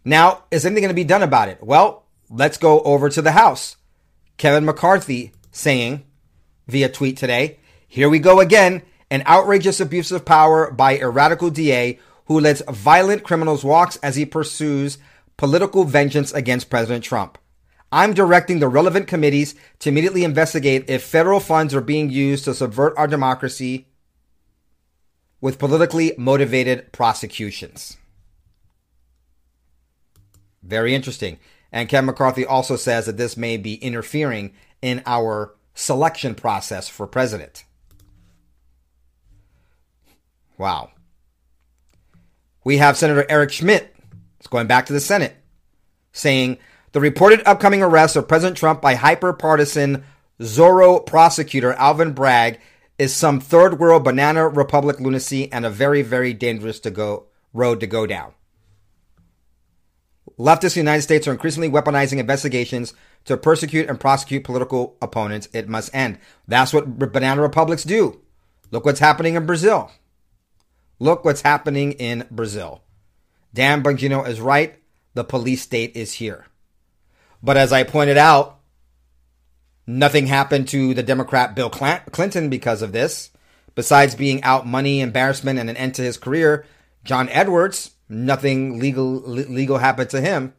Now, 0.05 0.43
is 0.51 0.65
anything 0.65 0.83
going 0.83 0.89
to 0.89 0.95
be 0.95 1.03
done 1.03 1.23
about 1.23 1.49
it? 1.49 1.63
Well, 1.63 2.05
let's 2.29 2.57
go 2.57 2.81
over 2.81 3.09
to 3.09 3.21
the 3.21 3.31
House. 3.31 3.77
Kevin 4.37 4.65
McCarthy 4.65 5.31
saying 5.53 6.03
via 6.67 6.89
tweet 6.89 7.15
today 7.15 7.59
here 7.93 8.09
we 8.09 8.17
go 8.17 8.39
again. 8.39 8.81
An 9.11 9.21
outrageous 9.27 9.79
abuse 9.79 10.11
of 10.11 10.25
power 10.25 10.71
by 10.71 10.97
a 10.97 11.07
radical 11.07 11.51
DA 11.51 11.99
who 12.25 12.39
lets 12.39 12.63
violent 12.67 13.21
criminals 13.21 13.63
walk 13.63 13.95
as 14.01 14.15
he 14.15 14.25
pursues 14.25 14.97
political 15.37 15.83
vengeance 15.83 16.33
against 16.33 16.71
President 16.71 17.03
Trump. 17.03 17.37
I'm 17.91 18.15
directing 18.15 18.57
the 18.57 18.67
relevant 18.67 19.05
committees 19.05 19.53
to 19.77 19.89
immediately 19.89 20.23
investigate 20.23 20.89
if 20.89 21.03
federal 21.03 21.39
funds 21.39 21.75
are 21.75 21.81
being 21.81 22.09
used 22.09 22.45
to 22.45 22.55
subvert 22.55 22.95
our 22.97 23.05
democracy 23.05 23.85
with 25.39 25.59
politically 25.59 26.15
motivated 26.17 26.91
prosecutions. 26.91 27.97
Very 30.63 30.95
interesting. 30.95 31.37
And 31.71 31.87
Kevin 31.87 32.07
McCarthy 32.07 32.43
also 32.43 32.75
says 32.75 33.05
that 33.05 33.17
this 33.17 33.37
may 33.37 33.57
be 33.57 33.75
interfering 33.75 34.55
in 34.83 35.01
our 35.05 35.55
selection 35.73 36.35
process 36.35 36.89
for 36.89 37.07
president. 37.07 37.63
Wow. 40.57 40.91
We 42.65 42.77
have 42.77 42.97
Senator 42.97 43.25
Eric 43.29 43.51
Schmitt, 43.53 43.95
it's 44.39 44.47
going 44.47 44.67
back 44.67 44.85
to 44.87 44.93
the 44.93 44.99
Senate, 44.99 45.35
saying 46.11 46.57
the 46.91 46.99
reported 46.99 47.41
upcoming 47.45 47.81
arrest 47.81 48.17
of 48.17 48.27
President 48.27 48.57
Trump 48.57 48.81
by 48.81 48.95
hyper 48.95 49.31
partisan 49.31 50.03
Soros 50.39 51.05
prosecutor 51.05 51.71
Alvin 51.73 52.11
Bragg 52.11 52.59
is 52.99 53.15
some 53.15 53.39
third 53.39 53.79
world 53.79 54.03
banana 54.03 54.47
republic 54.49 54.99
lunacy 54.99 55.51
and 55.51 55.65
a 55.65 55.69
very, 55.69 56.01
very 56.01 56.33
dangerous 56.33 56.81
to 56.81 56.91
go 56.91 57.27
road 57.53 57.79
to 57.79 57.87
go 57.87 58.05
down. 58.05 58.33
Leftists 60.39 60.75
in 60.77 60.85
the 60.85 60.91
United 60.91 61.03
States 61.03 61.27
are 61.27 61.31
increasingly 61.31 61.69
weaponizing 61.69 62.17
investigations 62.17 62.93
to 63.25 63.37
persecute 63.37 63.87
and 63.87 63.99
prosecute 63.99 64.43
political 64.43 64.97
opponents. 65.01 65.47
It 65.53 65.69
must 65.69 65.93
end. 65.93 66.17
That's 66.47 66.73
what 66.73 66.97
banana 66.97 67.41
republics 67.41 67.83
do. 67.83 68.21
Look 68.71 68.85
what's 68.85 68.99
happening 68.99 69.35
in 69.35 69.45
Brazil. 69.45 69.91
Look 70.99 71.23
what's 71.23 71.41
happening 71.41 71.93
in 71.93 72.27
Brazil. 72.31 72.81
Dan 73.53 73.83
Bongino 73.83 74.27
is 74.27 74.41
right. 74.41 74.75
The 75.13 75.23
police 75.23 75.61
state 75.61 75.95
is 75.95 76.13
here. 76.13 76.47
But 77.43 77.57
as 77.57 77.71
I 77.71 77.83
pointed 77.83 78.17
out, 78.17 78.59
nothing 79.85 80.27
happened 80.27 80.67
to 80.69 80.93
the 80.93 81.03
Democrat 81.03 81.55
Bill 81.55 81.69
Clinton 81.69 82.49
because 82.49 82.81
of 82.81 82.93
this. 82.93 83.29
Besides 83.75 84.15
being 84.15 84.41
out 84.43 84.65
money, 84.65 85.01
embarrassment, 85.01 85.59
and 85.59 85.69
an 85.69 85.77
end 85.77 85.95
to 85.95 86.01
his 86.03 86.17
career, 86.17 86.65
John 87.03 87.27
Edwards, 87.29 87.91
nothing 88.09 88.79
legal 88.79 89.21
legal 89.21 89.77
happened 89.77 90.09
to 90.11 90.21
him. 90.21 90.53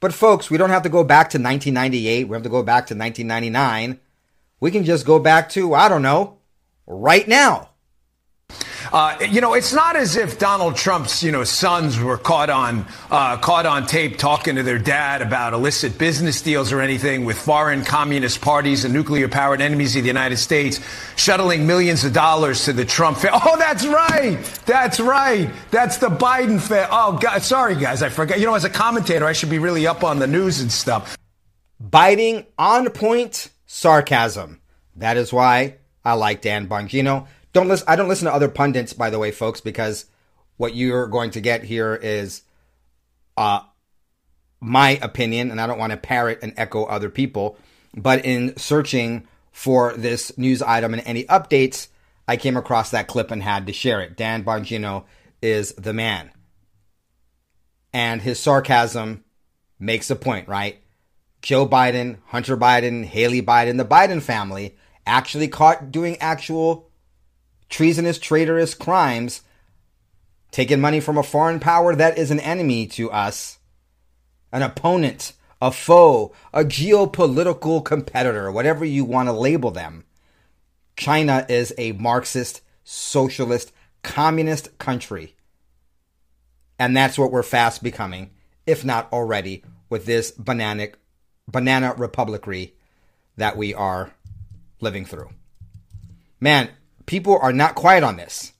But 0.00 0.12
folks, 0.12 0.50
we 0.50 0.58
don't 0.58 0.70
have 0.70 0.82
to 0.82 0.88
go 0.88 1.04
back 1.04 1.30
to 1.30 1.38
1998. 1.38 2.28
We 2.28 2.34
have 2.34 2.42
to 2.42 2.48
go 2.48 2.62
back 2.62 2.86
to 2.88 2.94
1999. 2.94 4.00
We 4.60 4.70
can 4.70 4.84
just 4.84 5.06
go 5.06 5.18
back 5.18 5.48
to, 5.50 5.74
I 5.74 5.88
don't 5.88 6.02
know, 6.02 6.38
right 6.86 7.26
now. 7.26 7.70
Uh, 8.92 9.16
you 9.28 9.40
know, 9.40 9.54
it's 9.54 9.72
not 9.72 9.96
as 9.96 10.16
if 10.16 10.38
Donald 10.38 10.76
Trump's 10.76 11.22
you 11.22 11.32
know 11.32 11.44
sons 11.44 11.98
were 11.98 12.18
caught 12.18 12.50
on 12.50 12.86
uh, 13.10 13.36
caught 13.38 13.66
on 13.66 13.86
tape 13.86 14.18
talking 14.18 14.56
to 14.56 14.62
their 14.62 14.78
dad 14.78 15.22
about 15.22 15.52
illicit 15.52 15.98
business 15.98 16.40
deals 16.42 16.72
or 16.72 16.80
anything 16.80 17.24
with 17.24 17.38
foreign 17.38 17.84
communist 17.84 18.40
parties 18.40 18.84
and 18.84 18.94
nuclear-powered 18.94 19.60
enemies 19.60 19.96
of 19.96 20.02
the 20.02 20.08
United 20.08 20.36
States, 20.36 20.80
shuttling 21.16 21.66
millions 21.66 22.04
of 22.04 22.12
dollars 22.12 22.64
to 22.64 22.72
the 22.72 22.84
Trump. 22.84 23.18
Fa- 23.18 23.30
oh, 23.34 23.56
that's 23.58 23.86
right. 23.86 24.38
That's 24.66 25.00
right. 25.00 25.50
That's 25.70 25.98
the 25.98 26.08
Biden. 26.08 26.60
Fa- 26.60 26.88
oh, 26.90 27.18
God, 27.18 27.42
sorry 27.42 27.76
guys, 27.76 28.02
I 28.02 28.08
forgot. 28.08 28.38
You 28.38 28.46
know, 28.46 28.54
as 28.54 28.64
a 28.64 28.70
commentator, 28.70 29.24
I 29.24 29.32
should 29.32 29.50
be 29.50 29.58
really 29.58 29.86
up 29.86 30.04
on 30.04 30.18
the 30.18 30.26
news 30.26 30.60
and 30.60 30.70
stuff. 30.70 31.16
Biting 31.80 32.46
on 32.58 32.90
point 32.90 33.50
sarcasm. 33.66 34.60
That 34.96 35.16
is 35.16 35.32
why 35.32 35.76
I 36.04 36.14
like 36.14 36.40
Dan 36.40 36.68
Bongino. 36.68 37.26
Don't 37.56 37.68
listen. 37.68 37.88
I 37.88 37.96
don't 37.96 38.08
listen 38.08 38.26
to 38.26 38.34
other 38.34 38.50
pundits, 38.50 38.92
by 38.92 39.08
the 39.08 39.18
way, 39.18 39.30
folks, 39.30 39.62
because 39.62 40.04
what 40.58 40.74
you're 40.74 41.06
going 41.06 41.30
to 41.30 41.40
get 41.40 41.64
here 41.64 41.94
is 41.94 42.42
uh, 43.34 43.60
my 44.60 44.98
opinion, 45.00 45.50
and 45.50 45.58
I 45.58 45.66
don't 45.66 45.78
want 45.78 45.92
to 45.92 45.96
parrot 45.96 46.40
and 46.42 46.52
echo 46.58 46.84
other 46.84 47.08
people. 47.08 47.56
But 47.94 48.26
in 48.26 48.58
searching 48.58 49.26
for 49.52 49.94
this 49.94 50.36
news 50.36 50.60
item 50.60 50.92
and 50.92 51.02
any 51.06 51.24
updates, 51.24 51.88
I 52.28 52.36
came 52.36 52.58
across 52.58 52.90
that 52.90 53.08
clip 53.08 53.30
and 53.30 53.42
had 53.42 53.66
to 53.68 53.72
share 53.72 54.02
it. 54.02 54.18
Dan 54.18 54.44
Bongino 54.44 55.04
is 55.40 55.72
the 55.76 55.94
man. 55.94 56.32
And 57.90 58.20
his 58.20 58.38
sarcasm 58.38 59.24
makes 59.78 60.10
a 60.10 60.16
point, 60.16 60.46
right? 60.46 60.82
Joe 61.40 61.66
Biden, 61.66 62.18
Hunter 62.26 62.58
Biden, 62.58 63.08
Hallie 63.08 63.40
Biden, 63.40 63.78
the 63.78 63.86
Biden 63.86 64.20
family 64.20 64.76
actually 65.06 65.48
caught 65.48 65.90
doing 65.90 66.18
actual 66.18 66.90
treasonous, 67.68 68.18
traitorous 68.18 68.74
crimes, 68.74 69.42
taking 70.50 70.80
money 70.80 71.00
from 71.00 71.18
a 71.18 71.22
foreign 71.22 71.60
power 71.60 71.94
that 71.94 72.18
is 72.18 72.30
an 72.30 72.40
enemy 72.40 72.86
to 72.86 73.10
us, 73.10 73.58
an 74.52 74.62
opponent, 74.62 75.32
a 75.60 75.70
foe, 75.70 76.32
a 76.52 76.64
geopolitical 76.64 77.84
competitor, 77.84 78.50
whatever 78.50 78.84
you 78.84 79.04
want 79.04 79.28
to 79.28 79.32
label 79.32 79.70
them. 79.70 80.04
China 80.96 81.44
is 81.48 81.74
a 81.76 81.92
Marxist, 81.92 82.62
socialist, 82.84 83.72
communist 84.02 84.78
country. 84.78 85.34
And 86.78 86.96
that's 86.96 87.18
what 87.18 87.32
we're 87.32 87.42
fast 87.42 87.82
becoming, 87.82 88.30
if 88.66 88.84
not 88.84 89.12
already, 89.12 89.64
with 89.88 90.06
this 90.06 90.30
banana, 90.30 90.88
banana 91.48 91.94
republicry 91.96 92.74
that 93.36 93.56
we 93.56 93.74
are 93.74 94.12
living 94.80 95.04
through. 95.04 95.30
Man, 96.40 96.68
people 97.06 97.38
are 97.38 97.52
not 97.52 97.74
quiet 97.74 98.04
on 98.04 98.16
this. 98.16 98.52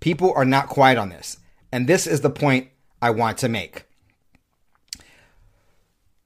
People 0.00 0.32
are 0.34 0.44
not 0.44 0.68
quiet 0.68 0.98
on 0.98 1.10
this. 1.10 1.38
And 1.70 1.86
this 1.86 2.06
is 2.06 2.22
the 2.22 2.30
point 2.30 2.68
I 3.02 3.10
want 3.10 3.38
to 3.38 3.48
make. 3.48 3.84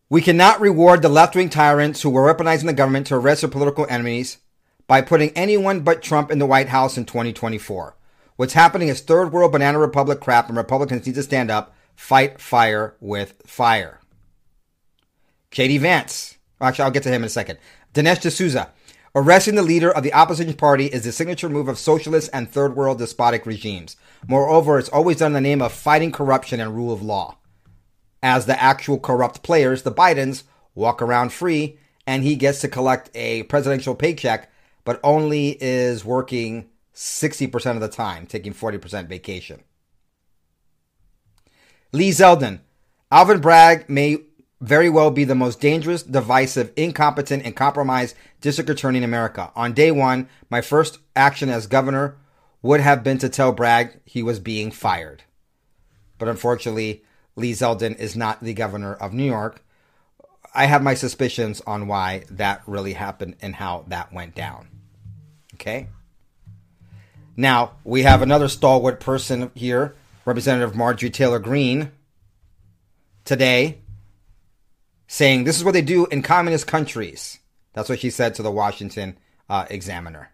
We 0.09 0.23
cannot 0.23 0.61
reward 0.61 1.02
the 1.02 1.09
left 1.09 1.35
wing 1.35 1.50
tyrants 1.50 2.02
who 2.02 2.11
were 2.11 2.33
weaponizing 2.33 2.66
the 2.66 2.73
government 2.73 3.09
to 3.09 3.16
arrest 3.16 3.40
their 3.40 3.50
political 3.50 3.87
enemies 3.88 4.38
by 4.87 5.00
putting 5.00 5.30
anyone 5.30 5.80
but 5.80 6.02
Trump 6.02 6.30
in 6.30 6.38
the 6.38 6.47
White 6.47 6.68
House 6.68 6.97
in 6.97 7.04
2024. 7.04 7.97
What's 8.37 8.52
happening 8.52 8.88
is 8.88 9.00
third 9.00 9.33
world 9.33 9.52
banana 9.52 9.78
republic 9.78 10.21
crap, 10.21 10.49
and 10.49 10.56
Republicans 10.56 11.06
need 11.06 11.14
to 11.14 11.23
stand 11.23 11.50
up, 11.50 11.75
fight 11.97 12.40
fire 12.40 12.94
with 13.00 13.42
fire. 13.47 14.00
JD 15.52 15.80
Vance. 15.80 16.37
Actually, 16.61 16.85
I'll 16.85 16.90
get 16.90 17.02
to 17.04 17.09
him 17.11 17.23
in 17.23 17.26
a 17.26 17.30
second. 17.30 17.59
Dinesh 17.94 18.21
D'Souza. 18.21 18.73
Arresting 19.16 19.54
the 19.54 19.62
leader 19.62 19.92
of 19.92 20.02
the 20.02 20.12
opposition 20.12 20.54
party 20.54 20.87
is 20.87 21.04
the 21.04 21.12
signature 21.12 21.49
move 21.49 21.68
of 21.68 21.78
socialist 21.78 22.28
and 22.33 22.50
third 22.50 22.75
world 22.75 22.99
despotic 22.99 23.47
regimes. 23.47 23.97
Moreover, 24.26 24.76
it's 24.76 24.88
always 24.88 25.18
done 25.18 25.28
in 25.28 25.35
the 25.35 25.40
name 25.40 25.62
of 25.62 25.73
fighting 25.73 26.11
corruption 26.11 26.59
and 26.59 26.75
rule 26.75 26.92
of 26.92 27.00
law. 27.00 27.38
As 28.25 28.47
the 28.47 28.61
actual 28.61 28.99
corrupt 28.99 29.44
players, 29.44 29.83
the 29.83 29.92
Bidens, 29.92 30.42
walk 30.75 31.00
around 31.00 31.33
free 31.33 31.78
and 32.09 32.25
he 32.25 32.35
gets 32.35 32.61
to 32.62 32.68
collect 32.68 33.09
a 33.14 33.44
presidential 33.44 33.94
paycheck, 33.94 34.50
but 34.85 34.99
only 35.04 35.56
is 35.61 36.04
working 36.04 36.68
60% 36.92 37.71
of 37.71 37.80
the 37.80 37.88
time, 37.88 38.26
taking 38.26 38.52
40% 38.52 39.06
vacation. 39.06 39.62
Lee 41.92 42.11
Zeldin. 42.11 42.59
Alvin 43.12 43.40
Bragg 43.40 43.88
may 43.88 44.18
very 44.64 44.88
well 44.88 45.11
be 45.11 45.25
the 45.25 45.35
most 45.35 45.61
dangerous, 45.61 46.02
divisive, 46.02 46.73
incompetent, 46.75 47.44
and 47.44 47.54
compromised 47.54 48.16
district 48.40 48.71
attorney 48.71 48.99
in 48.99 49.04
America. 49.04 49.52
On 49.54 49.75
day 49.75 49.90
one, 49.90 50.28
my 50.49 50.62
first 50.62 50.99
action 51.14 51.50
as 51.50 51.66
governor 51.66 52.16
would 52.62 52.80
have 52.80 53.04
been 53.04 53.18
to 53.18 53.28
tell 53.28 53.52
Bragg 53.52 54.00
he 54.06 54.23
was 54.23 54.40
being 54.40 54.71
fired. 54.71 55.23
But 56.16 56.28
unfortunately, 56.28 57.04
Lee 57.37 57.52
Zeldin 57.52 57.99
is 57.99 58.16
not 58.16 58.42
the 58.42 58.54
governor 58.54 58.94
of 58.94 59.12
New 59.12 59.25
York. 59.25 59.62
I 60.54 60.64
have 60.64 60.83
my 60.83 60.94
suspicions 60.94 61.61
on 61.66 61.87
why 61.87 62.25
that 62.30 62.62
really 62.66 62.94
happened 62.94 63.37
and 63.42 63.56
how 63.56 63.85
that 63.88 64.14
went 64.14 64.35
down. 64.35 64.68
Okay? 65.54 65.88
Now, 67.37 67.73
we 67.85 68.04
have 68.04 68.23
another 68.23 68.49
stalwart 68.49 68.99
person 68.99 69.50
here, 69.54 69.94
Representative 70.25 70.75
Marjorie 70.75 71.11
Taylor 71.11 71.40
Greene, 71.40 71.90
today 73.25 73.80
saying 75.14 75.44
this 75.44 75.56
is 75.56 75.62
what 75.62 75.75
they 75.75 75.80
do 75.80 76.06
in 76.06 76.23
communist 76.23 76.66
countries. 76.66 77.38
That's 77.73 77.88
what 77.88 78.00
she 78.00 78.11
said 78.11 78.35
to 78.35 78.42
the 78.42 78.50
Washington 78.50 79.16
uh, 79.49 79.64
Examiner. 79.71 80.30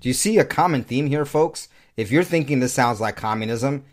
Do 0.00 0.08
you 0.10 0.12
see 0.12 0.36
a 0.36 0.44
common 0.44 0.84
theme 0.84 1.06
here, 1.06 1.24
folks? 1.24 1.68
If 1.96 2.10
you're 2.10 2.22
thinking 2.22 2.60
this 2.60 2.74
sounds 2.74 3.00
like 3.00 3.16
communism, 3.16 3.86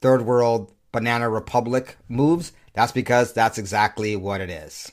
third 0.00 0.22
world 0.22 0.72
banana 0.92 1.28
republic 1.28 1.98
moves, 2.08 2.52
that's 2.72 2.92
because 2.92 3.34
that's 3.34 3.58
exactly 3.58 4.16
what 4.16 4.40
it 4.40 4.48
is. 4.48 4.90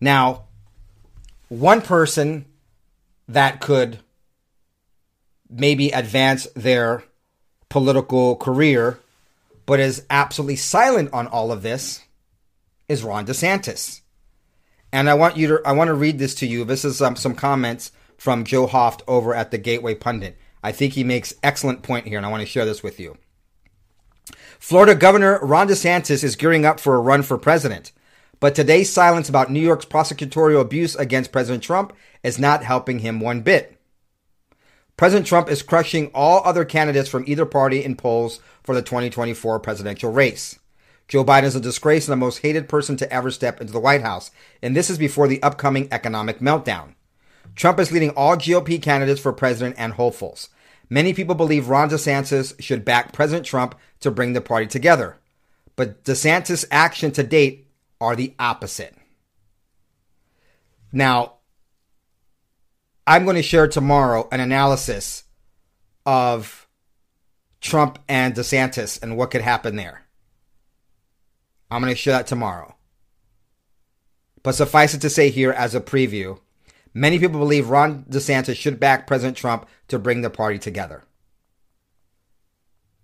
Now, 0.00 0.46
one 1.48 1.82
person 1.82 2.46
that 3.28 3.60
could 3.60 4.00
maybe 5.48 5.90
advance 5.90 6.48
their 6.56 7.04
political 7.68 8.34
career, 8.34 8.98
but 9.66 9.78
is 9.78 10.04
absolutely 10.10 10.56
silent 10.56 11.12
on 11.12 11.28
all 11.28 11.52
of 11.52 11.62
this, 11.62 12.03
is 12.88 13.04
Ron 13.04 13.26
DeSantis. 13.26 14.00
And 14.92 15.10
I 15.10 15.14
want 15.14 15.36
you 15.36 15.48
to 15.48 15.60
I 15.64 15.72
want 15.72 15.88
to 15.88 15.94
read 15.94 16.18
this 16.18 16.34
to 16.36 16.46
you. 16.46 16.64
This 16.64 16.84
is 16.84 17.02
um, 17.02 17.16
some 17.16 17.34
comments 17.34 17.90
from 18.16 18.44
Joe 18.44 18.66
Hoft 18.66 19.00
over 19.08 19.34
at 19.34 19.50
the 19.50 19.58
Gateway 19.58 19.94
Pundit. 19.94 20.38
I 20.62 20.72
think 20.72 20.92
he 20.92 21.04
makes 21.04 21.34
excellent 21.42 21.82
point 21.82 22.06
here, 22.06 22.16
and 22.16 22.24
I 22.24 22.30
want 22.30 22.42
to 22.42 22.46
share 22.46 22.64
this 22.64 22.82
with 22.82 23.00
you. 23.00 23.18
Florida 24.58 24.94
Governor 24.94 25.38
Ron 25.42 25.68
DeSantis 25.68 26.24
is 26.24 26.36
gearing 26.36 26.64
up 26.64 26.80
for 26.80 26.94
a 26.94 27.00
run 27.00 27.22
for 27.22 27.36
president, 27.36 27.92
but 28.40 28.54
today's 28.54 28.90
silence 28.90 29.28
about 29.28 29.50
New 29.50 29.60
York's 29.60 29.84
prosecutorial 29.84 30.60
abuse 30.60 30.94
against 30.94 31.32
President 31.32 31.62
Trump 31.62 31.92
is 32.22 32.38
not 32.38 32.64
helping 32.64 33.00
him 33.00 33.20
one 33.20 33.42
bit. 33.42 33.78
President 34.96 35.26
Trump 35.26 35.50
is 35.50 35.62
crushing 35.62 36.10
all 36.14 36.40
other 36.44 36.64
candidates 36.64 37.08
from 37.08 37.24
either 37.26 37.44
party 37.44 37.84
in 37.84 37.96
polls 37.96 38.40
for 38.62 38.74
the 38.74 38.82
2024 38.82 39.58
presidential 39.58 40.12
race. 40.12 40.58
Joe 41.06 41.24
Biden 41.24 41.44
is 41.44 41.56
a 41.56 41.60
disgrace 41.60 42.08
and 42.08 42.12
the 42.12 42.24
most 42.24 42.38
hated 42.38 42.68
person 42.68 42.96
to 42.96 43.12
ever 43.12 43.30
step 43.30 43.60
into 43.60 43.72
the 43.72 43.80
White 43.80 44.02
House, 44.02 44.30
and 44.62 44.74
this 44.74 44.88
is 44.88 44.98
before 44.98 45.28
the 45.28 45.42
upcoming 45.42 45.88
economic 45.90 46.38
meltdown. 46.38 46.94
Trump 47.54 47.78
is 47.78 47.92
leading 47.92 48.10
all 48.10 48.36
GOP 48.36 48.80
candidates 48.82 49.20
for 49.20 49.32
president 49.32 49.76
and 49.78 49.92
hopefuls. 49.92 50.48
Many 50.90 51.14
people 51.14 51.34
believe 51.34 51.68
Ron 51.68 51.90
DeSantis 51.90 52.60
should 52.60 52.84
back 52.84 53.12
President 53.12 53.46
Trump 53.46 53.74
to 54.00 54.10
bring 54.10 54.32
the 54.32 54.40
party 54.40 54.66
together. 54.66 55.18
But 55.76 56.04
DeSantis' 56.04 56.64
action 56.70 57.10
to 57.12 57.22
date 57.22 57.68
are 58.00 58.16
the 58.16 58.34
opposite. 58.38 58.94
Now, 60.92 61.34
I'm 63.06 63.24
going 63.24 63.36
to 63.36 63.42
share 63.42 63.68
tomorrow 63.68 64.28
an 64.30 64.40
analysis 64.40 65.24
of 66.06 66.68
Trump 67.60 67.98
and 68.08 68.34
DeSantis 68.34 69.02
and 69.02 69.16
what 69.16 69.30
could 69.30 69.40
happen 69.40 69.76
there. 69.76 70.03
I'm 71.74 71.80
going 71.80 71.92
to 71.92 71.96
share 71.96 72.12
that 72.12 72.28
tomorrow. 72.28 72.76
But 74.44 74.54
suffice 74.54 74.94
it 74.94 75.00
to 75.00 75.10
say 75.10 75.30
here 75.30 75.50
as 75.50 75.74
a 75.74 75.80
preview, 75.80 76.38
many 76.92 77.18
people 77.18 77.40
believe 77.40 77.68
Ron 77.68 78.04
DeSantis 78.04 78.54
should 78.54 78.78
back 78.78 79.08
President 79.08 79.36
Trump 79.36 79.66
to 79.88 79.98
bring 79.98 80.20
the 80.20 80.30
party 80.30 80.60
together. 80.60 81.02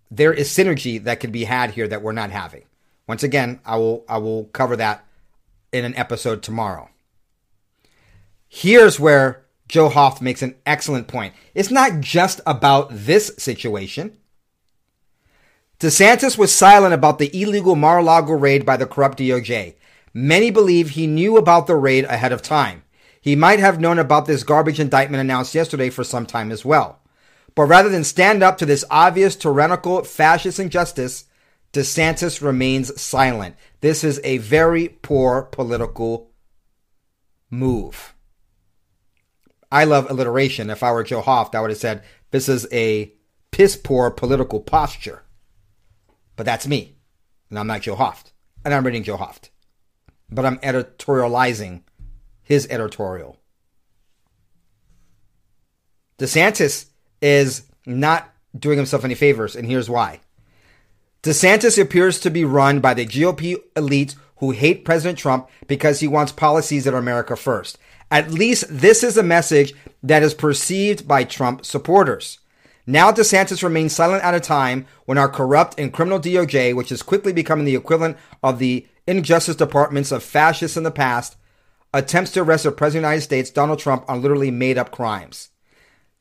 There 0.09 0.33
is 0.33 0.49
synergy 0.49 1.03
that 1.03 1.19
could 1.19 1.33
be 1.33 1.45
had 1.45 1.73
here 1.73 1.89
that 1.89 2.01
we're 2.01 2.13
not 2.13 2.31
having. 2.31 2.63
Once 3.09 3.25
again, 3.25 3.59
I 3.67 3.77
will 3.77 4.05
I 4.09 4.19
will 4.19 4.45
cover 4.45 4.77
that 4.77 5.05
in 5.73 5.85
an 5.85 5.97
episode 5.97 6.41
tomorrow. 6.41 6.91
Here's 8.49 9.01
where 9.01 9.47
Joe 9.67 9.89
Hoft 9.89 10.21
makes 10.21 10.43
an 10.43 10.55
excellent 10.65 11.09
point. 11.09 11.35
It's 11.57 11.73
not 11.73 12.01
just 12.01 12.41
about 12.47 12.89
this 12.93 13.33
situation. 13.37 14.17
DeSantis 15.81 16.37
was 16.37 16.55
silent 16.55 16.93
about 16.93 17.19
the 17.19 17.31
illegal 17.35 17.75
Mar-a-Lago 17.75 18.35
raid 18.35 18.67
by 18.67 18.77
the 18.77 18.85
corrupt 18.85 19.19
DOJ. 19.19 19.77
Many 20.13 20.51
believe 20.51 20.91
he 20.91 21.07
knew 21.07 21.39
about 21.39 21.67
the 21.67 21.75
raid 21.75 22.05
ahead 22.05 22.33
of 22.33 22.43
time. 22.43 22.83
He 23.19 23.35
might 23.35 23.61
have 23.61 23.81
known 23.81 23.99
about 23.99 24.27
this 24.27 24.43
garbage 24.43 24.79
indictment 24.79 25.23
announced 25.23 25.55
yesterday 25.55 25.89
for 25.89 26.05
some 26.05 26.27
time 26.27 26.53
as 26.53 26.67
well. 26.67 27.01
But 27.55 27.63
rather 27.63 27.89
than 27.89 28.05
stand 28.05 28.43
up 28.43 28.59
to 28.59 28.67
this 28.67 28.85
obvious 28.91 29.35
tyrannical 29.35 30.05
fascist 30.05 30.59
injustice, 30.59 31.25
DeSantis 31.73 32.43
remains 32.43 33.01
silent. 33.01 33.57
This 33.81 34.05
is 34.05 34.21
a 34.23 34.37
very 34.37 34.89
poor 34.89 35.45
political 35.45 36.31
move. 37.49 38.15
I 39.73 39.85
love 39.85 40.11
alliteration. 40.11 40.69
If 40.69 40.83
I 40.83 40.93
were 40.93 41.05
Joe 41.05 41.23
Hoft, 41.23 41.55
I 41.55 41.63
would 41.63 41.71
have 41.71 41.79
said 41.79 42.03
this 42.33 42.51
is 42.51 42.67
a 42.71 43.15
piss 43.51 43.77
poor 43.77 44.11
political 44.11 44.61
posture. 44.61 45.23
But 46.41 46.47
that's 46.47 46.67
me. 46.67 46.97
And 47.51 47.59
I'm 47.59 47.67
not 47.67 47.83
Joe 47.83 47.97
Hoft. 47.97 48.33
And 48.65 48.73
I'm 48.73 48.87
reading 48.87 49.03
Joe 49.03 49.19
Hoft. 49.19 49.51
But 50.31 50.47
I'm 50.47 50.57
editorializing 50.61 51.83
his 52.43 52.67
editorial. 52.71 53.37
DeSantis 56.19 56.87
is 57.21 57.65
not 57.85 58.33
doing 58.59 58.79
himself 58.79 59.05
any 59.05 59.15
favors, 59.15 59.55
and 59.55 59.67
here's 59.67 59.91
why. 59.91 60.21
DeSantis 61.23 61.79
appears 61.79 62.19
to 62.21 62.31
be 62.31 62.47
run 62.47 62.81
by 62.81 62.95
the 62.95 63.05
GOP 63.05 63.57
elites 63.77 64.17
who 64.37 64.53
hate 64.53 64.87
President 64.87 65.19
Trump 65.19 65.47
because 65.67 66.01
he 66.01 66.09
wants 66.09 66.33
policies 66.33 66.85
that 66.85 66.95
are 66.95 66.97
America 66.97 67.37
first. 67.37 67.77
At 68.11 68.31
least 68.31 68.65
this 68.71 69.05
is 69.05 69.19
a 69.19 69.23
message 69.23 69.75
that 70.03 70.23
is 70.23 70.33
perceived 70.33 71.07
by 71.07 71.25
Trump 71.25 71.67
supporters. 71.67 72.39
Now 72.91 73.13
DeSantis 73.13 73.63
remains 73.63 73.95
silent 73.95 74.25
at 74.25 74.35
a 74.35 74.41
time 74.41 74.85
when 75.05 75.17
our 75.17 75.29
corrupt 75.29 75.79
and 75.79 75.93
criminal 75.93 76.19
DOJ, 76.19 76.75
which 76.75 76.91
is 76.91 77.05
quickly 77.05 77.33
becoming 77.33 77.65
the 77.65 77.77
equivalent 77.77 78.17
of 78.43 78.59
the 78.59 78.85
injustice 79.07 79.55
departments 79.55 80.11
of 80.11 80.25
fascists 80.25 80.77
in 80.77 80.83
the 80.83 80.91
past, 80.91 81.37
attempts 81.95 82.33
to 82.33 82.43
arrest 82.43 82.65
the 82.65 82.73
President 82.73 83.05
of 83.05 83.11
the 83.11 83.13
United 83.13 83.23
States, 83.23 83.51
Donald 83.51 83.79
Trump, 83.79 84.05
on 84.09 84.21
literally 84.21 84.51
made 84.51 84.77
up 84.77 84.91
crimes. 84.91 85.51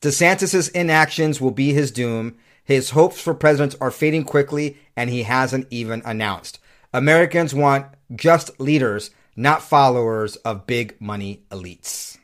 DeSantis' 0.01 0.71
inactions 0.73 1.41
will 1.41 1.49
be 1.49 1.73
his 1.73 1.89
doom. 1.89 2.37
His 2.63 2.91
hopes 2.91 3.19
for 3.19 3.33
presidents 3.33 3.75
are 3.81 3.89
fading 3.89 4.23
quickly, 4.23 4.77
and 4.95 5.09
he 5.09 5.23
hasn't 5.23 5.65
even 5.71 6.03
announced. 6.05 6.59
Americans 6.93 7.51
want 7.51 7.87
just 8.15 8.59
leaders, 8.59 9.09
not 9.35 9.63
followers 9.63 10.35
of 10.35 10.67
big 10.67 11.01
money 11.01 11.45
elites. 11.49 12.19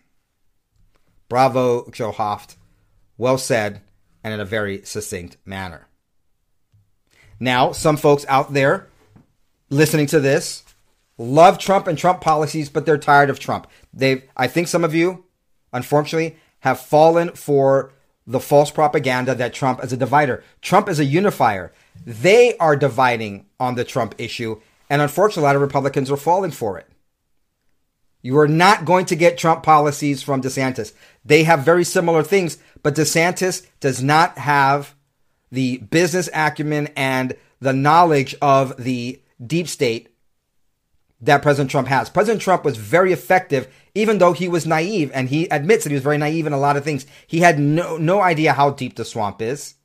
Bravo, 1.30 1.90
Joe 1.90 2.12
Hoft. 2.12 2.58
Well 3.18 3.40
said, 3.40 3.82
and 4.25 4.34
in 4.34 4.39
a 4.39 4.46
very 4.46 4.82
succinct 4.84 5.38
manner. 5.46 5.88
Now, 7.39 7.74
some 7.74 7.96
folks 7.96 8.25
out 8.27 8.53
there 8.53 8.88
listening 9.70 10.08
to 10.08 10.20
this 10.20 10.63
love 11.20 11.60
Trump 11.60 11.86
and 11.86 11.96
Trump 11.96 12.22
policies, 12.22 12.67
but 12.67 12.88
they're 12.88 12.98
tired 12.98 13.29
of 13.29 13.38
Trump. 13.38 13.67
They, 13.94 14.24
I 14.36 14.48
think 14.48 14.67
some 14.67 14.84
of 14.84 14.96
you, 14.96 15.25
unfortunately, 15.72 16.38
have 16.62 16.79
fallen 16.79 17.34
for 17.34 17.94
the 18.25 18.39
false 18.39 18.72
propaganda 18.72 19.36
that 19.36 19.53
Trump 19.53 19.84
is 19.84 19.94
a 19.94 19.98
divider. 19.98 20.44
Trump 20.60 20.89
is 20.89 21.00
a 21.00 21.05
unifier. 21.05 21.72
They 22.03 22.58
are 22.58 22.75
dividing 22.75 23.46
on 23.60 23.75
the 23.75 23.84
Trump 23.84 24.15
issue, 24.17 24.60
and 24.89 25.03
unfortunately, 25.03 25.44
a 25.44 25.46
lot 25.46 25.55
of 25.55 25.62
Republicans 25.62 26.10
are 26.10 26.17
falling 26.17 26.50
for 26.50 26.79
it. 26.79 26.89
You 28.25 28.39
are 28.39 28.48
not 28.48 28.86
going 28.86 29.05
to 29.05 29.15
get 29.15 29.38
Trump 29.38 29.62
policies 29.62 30.24
from 30.24 30.41
DeSantis. 30.41 30.94
They 31.24 31.44
have 31.44 31.60
very 31.60 31.84
similar 31.84 32.24
things, 32.24 32.58
but 32.82 32.96
DeSantis 32.96 33.67
does 33.79 34.01
not 34.01 34.39
have 34.39 34.96
the 35.51 35.77
business 35.77 36.27
acumen 36.34 36.88
and 36.96 37.36
the 37.60 37.72
knowledge 37.72 38.34
of 38.41 38.84
the 38.84 39.22
deep 39.46 39.67
state 39.67 40.10
that 41.22 41.44
President 41.44 41.70
Trump 41.70 41.88
has. 41.88 42.10
President 42.10 42.41
Trump 42.41 42.65
was 42.65 42.77
very 42.77 43.13
effective, 43.13 43.72
even 43.94 44.17
though 44.17 44.34
he 44.34 44.48
was 44.48 44.65
naive, 44.65 45.12
and 45.13 45.29
he 45.29 45.46
admits 45.50 45.84
that 45.84 45.91
he 45.91 45.96
was 45.96 46.01
very 46.01 46.17
naive 46.17 46.48
in 46.48 46.53
a 46.53 46.58
lot 46.58 46.77
of 46.77 46.84
things. 46.84 47.05
He 47.27 47.41
had 47.41 47.60
no 47.60 47.96
no 47.98 48.22
idea 48.22 48.53
how 48.53 48.72
deep 48.72 48.96
the 48.96 49.05
swamp 49.05 49.39
is. 49.39 49.75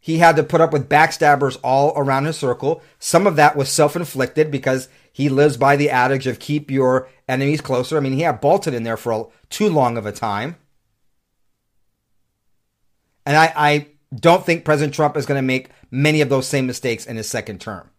He 0.00 0.18
had 0.18 0.34
to 0.34 0.42
put 0.42 0.60
up 0.60 0.72
with 0.72 0.88
backstabbers 0.88 1.56
all 1.62 1.92
around 1.94 2.24
his 2.24 2.36
circle. 2.36 2.82
Some 2.98 3.28
of 3.28 3.36
that 3.36 3.54
was 3.54 3.68
self-inflicted 3.68 4.50
because 4.50 4.88
he 5.12 5.28
lives 5.28 5.56
by 5.56 5.76
the 5.76 5.90
adage 5.90 6.26
of 6.26 6.38
keep 6.38 6.70
your 6.70 7.08
enemies 7.28 7.60
closer. 7.60 7.96
I 7.96 8.00
mean, 8.00 8.14
he 8.14 8.22
had 8.22 8.40
Bolton 8.40 8.74
in 8.74 8.82
there 8.82 8.96
for 8.96 9.12
a, 9.12 9.24
too 9.50 9.68
long 9.68 9.96
of 9.96 10.06
a 10.06 10.12
time. 10.12 10.56
And 13.24 13.36
I, 13.36 13.52
I 13.54 13.86
don't 14.14 14.44
think 14.44 14.64
President 14.64 14.94
Trump 14.94 15.16
is 15.16 15.26
going 15.26 15.38
to 15.38 15.46
make 15.46 15.70
many 15.90 16.20
of 16.20 16.28
those 16.28 16.48
same 16.48 16.66
mistakes 16.66 17.06
in 17.06 17.16
his 17.16 17.28
second 17.28 17.60
term. 17.60 17.90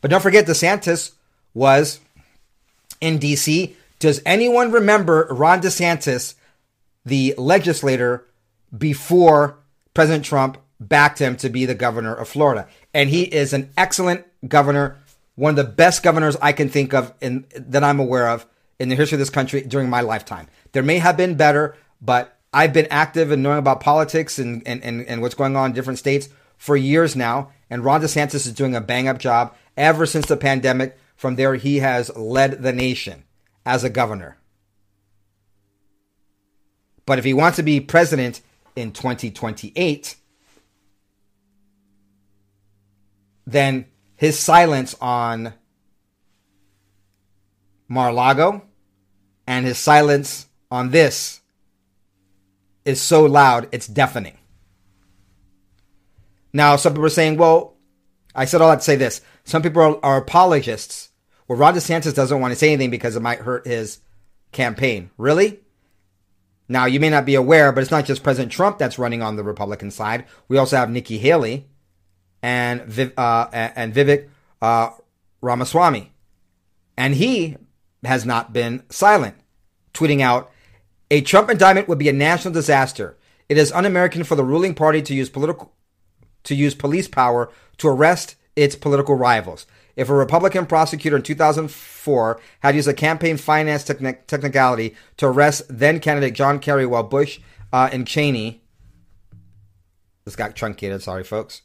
But 0.00 0.10
don't 0.10 0.22
forget, 0.22 0.46
DeSantis 0.46 1.12
was 1.54 2.00
in 3.00 3.18
D.C. 3.18 3.76
Does 3.98 4.22
anyone 4.24 4.70
remember 4.70 5.26
Ron 5.30 5.60
DeSantis, 5.60 6.34
the 7.04 7.34
legislator, 7.36 8.26
before 8.76 9.58
President 9.94 10.24
Trump 10.24 10.58
backed 10.78 11.18
him 11.18 11.36
to 11.36 11.48
be 11.48 11.64
the 11.64 11.74
governor 11.74 12.14
of 12.14 12.28
Florida? 12.28 12.68
And 12.94 13.10
he 13.10 13.22
is 13.22 13.52
an 13.52 13.70
excellent 13.76 14.24
governor, 14.48 14.98
one 15.38 15.56
of 15.56 15.56
the 15.56 15.72
best 15.72 16.02
governors 16.02 16.36
I 16.42 16.50
can 16.50 16.68
think 16.68 16.92
of 16.92 17.14
in 17.20 17.46
that 17.54 17.84
I'm 17.84 18.00
aware 18.00 18.28
of 18.28 18.44
in 18.80 18.88
the 18.88 18.96
history 18.96 19.14
of 19.14 19.20
this 19.20 19.30
country 19.30 19.62
during 19.62 19.88
my 19.88 20.00
lifetime. 20.00 20.48
There 20.72 20.82
may 20.82 20.98
have 20.98 21.16
been 21.16 21.36
better, 21.36 21.76
but 22.02 22.36
I've 22.52 22.72
been 22.72 22.88
active 22.90 23.30
in 23.30 23.40
knowing 23.40 23.60
about 23.60 23.78
politics 23.78 24.40
and, 24.40 24.66
and, 24.66 24.82
and, 24.82 25.06
and 25.06 25.22
what's 25.22 25.36
going 25.36 25.54
on 25.54 25.66
in 25.66 25.74
different 25.74 26.00
states 26.00 26.28
for 26.56 26.76
years 26.76 27.14
now. 27.14 27.52
And 27.70 27.84
Ron 27.84 28.02
DeSantis 28.02 28.46
is 28.46 28.52
doing 28.52 28.74
a 28.74 28.80
bang 28.80 29.06
up 29.06 29.18
job 29.18 29.54
ever 29.76 30.06
since 30.06 30.26
the 30.26 30.36
pandemic. 30.36 30.98
From 31.14 31.36
there, 31.36 31.54
he 31.54 31.78
has 31.78 32.14
led 32.16 32.64
the 32.64 32.72
nation 32.72 33.22
as 33.64 33.84
a 33.84 33.90
governor. 33.90 34.38
But 37.06 37.20
if 37.20 37.24
he 37.24 37.32
wants 37.32 37.56
to 37.56 37.62
be 37.62 37.78
president 37.78 38.40
in 38.74 38.90
2028, 38.90 40.16
then 43.46 43.86
his 44.18 44.36
silence 44.36 44.96
on 45.00 45.54
Mar-a-Lago 47.86 48.62
and 49.46 49.64
his 49.64 49.78
silence 49.78 50.48
on 50.72 50.90
this 50.90 51.40
is 52.84 53.00
so 53.00 53.24
loud, 53.24 53.68
it's 53.70 53.86
deafening. 53.86 54.36
Now, 56.52 56.74
some 56.74 56.94
people 56.94 57.06
are 57.06 57.10
saying, 57.10 57.36
well, 57.36 57.76
I 58.34 58.44
said 58.44 58.60
all 58.60 58.70
that 58.70 58.80
to 58.80 58.84
say 58.84 58.96
this. 58.96 59.20
Some 59.44 59.62
people 59.62 59.82
are, 59.82 59.98
are 60.02 60.16
apologists. 60.18 61.10
Well, 61.46 61.58
Ron 61.58 61.74
DeSantis 61.74 62.14
doesn't 62.14 62.40
want 62.40 62.50
to 62.50 62.58
say 62.58 62.72
anything 62.72 62.90
because 62.90 63.14
it 63.14 63.22
might 63.22 63.38
hurt 63.38 63.68
his 63.68 64.00
campaign. 64.50 65.10
Really? 65.16 65.60
Now, 66.68 66.86
you 66.86 66.98
may 66.98 67.08
not 67.08 67.24
be 67.24 67.36
aware, 67.36 67.70
but 67.70 67.82
it's 67.82 67.92
not 67.92 68.04
just 68.04 68.24
President 68.24 68.50
Trump 68.50 68.78
that's 68.78 68.98
running 68.98 69.22
on 69.22 69.36
the 69.36 69.44
Republican 69.44 69.92
side. 69.92 70.24
We 70.48 70.58
also 70.58 70.76
have 70.76 70.90
Nikki 70.90 71.18
Haley 71.18 71.68
and 72.42 72.80
uh, 73.16 73.48
and 73.52 73.94
Vivek 73.94 74.28
uh, 74.62 74.90
Ramaswamy, 75.40 76.12
and 76.96 77.14
he 77.14 77.56
has 78.04 78.24
not 78.24 78.52
been 78.52 78.82
silent, 78.88 79.36
tweeting 79.92 80.20
out, 80.20 80.50
"A 81.10 81.20
Trump 81.20 81.50
indictment 81.50 81.88
would 81.88 81.98
be 81.98 82.08
a 82.08 82.12
national 82.12 82.54
disaster. 82.54 83.16
It 83.48 83.56
is 83.56 83.72
un-American 83.72 84.24
for 84.24 84.34
the 84.34 84.44
ruling 84.44 84.74
party 84.74 85.00
to 85.02 85.14
use 85.14 85.28
political 85.28 85.72
to 86.44 86.54
use 86.54 86.74
police 86.74 87.08
power 87.08 87.50
to 87.78 87.88
arrest 87.88 88.36
its 88.56 88.74
political 88.74 89.14
rivals. 89.14 89.66
If 89.96 90.08
a 90.08 90.14
Republican 90.14 90.66
prosecutor 90.66 91.16
in 91.16 91.22
2004 91.22 92.40
had 92.60 92.76
used 92.76 92.86
a 92.86 92.94
campaign 92.94 93.36
finance 93.36 93.84
techni- 93.84 94.24
technicality 94.26 94.94
to 95.16 95.26
arrest 95.26 95.62
then 95.68 95.98
candidate 95.98 96.34
John 96.34 96.60
Kerry 96.60 96.86
while 96.86 97.02
Bush 97.02 97.40
uh, 97.72 97.90
and 97.92 98.06
Cheney, 98.06 98.62
this 100.24 100.36
got 100.36 100.54
truncated, 100.54 101.02
sorry 101.02 101.24
folks. 101.24 101.62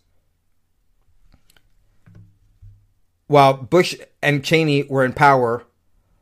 While 3.27 3.53
Bush 3.53 3.95
and 4.21 4.43
Cheney 4.43 4.83
were 4.83 5.05
in 5.05 5.13
power, 5.13 5.65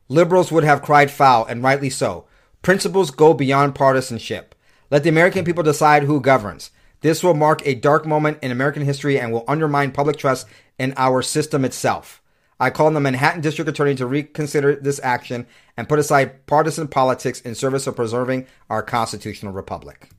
liberals 0.08 0.52
would 0.52 0.64
have 0.64 0.82
cried 0.82 1.10
foul, 1.10 1.44
and 1.44 1.62
rightly 1.62 1.90
so. 1.90 2.26
Principles 2.62 3.10
go 3.10 3.34
beyond 3.34 3.74
partisanship. 3.74 4.54
Let 4.90 5.02
the 5.02 5.08
American 5.08 5.44
people 5.44 5.62
decide 5.62 6.04
who 6.04 6.20
governs. 6.20 6.70
This 7.00 7.22
will 7.22 7.34
mark 7.34 7.66
a 7.66 7.74
dark 7.74 8.06
moment 8.06 8.38
in 8.42 8.52
American 8.52 8.84
history 8.84 9.18
and 9.18 9.32
will 9.32 9.44
undermine 9.48 9.90
public 9.90 10.16
trust 10.16 10.46
in 10.78 10.94
our 10.96 11.22
system 11.22 11.64
itself. 11.64 12.22
I 12.60 12.70
call 12.70 12.86
on 12.86 12.94
the 12.94 13.00
Manhattan 13.00 13.40
District 13.40 13.68
Attorney 13.68 13.96
to 13.96 14.06
reconsider 14.06 14.76
this 14.76 15.00
action 15.02 15.48
and 15.76 15.88
put 15.88 15.98
aside 15.98 16.46
partisan 16.46 16.86
politics 16.86 17.40
in 17.40 17.56
service 17.56 17.88
of 17.88 17.96
preserving 17.96 18.46
our 18.70 18.84
constitutional 18.84 19.52
republic. 19.52 20.10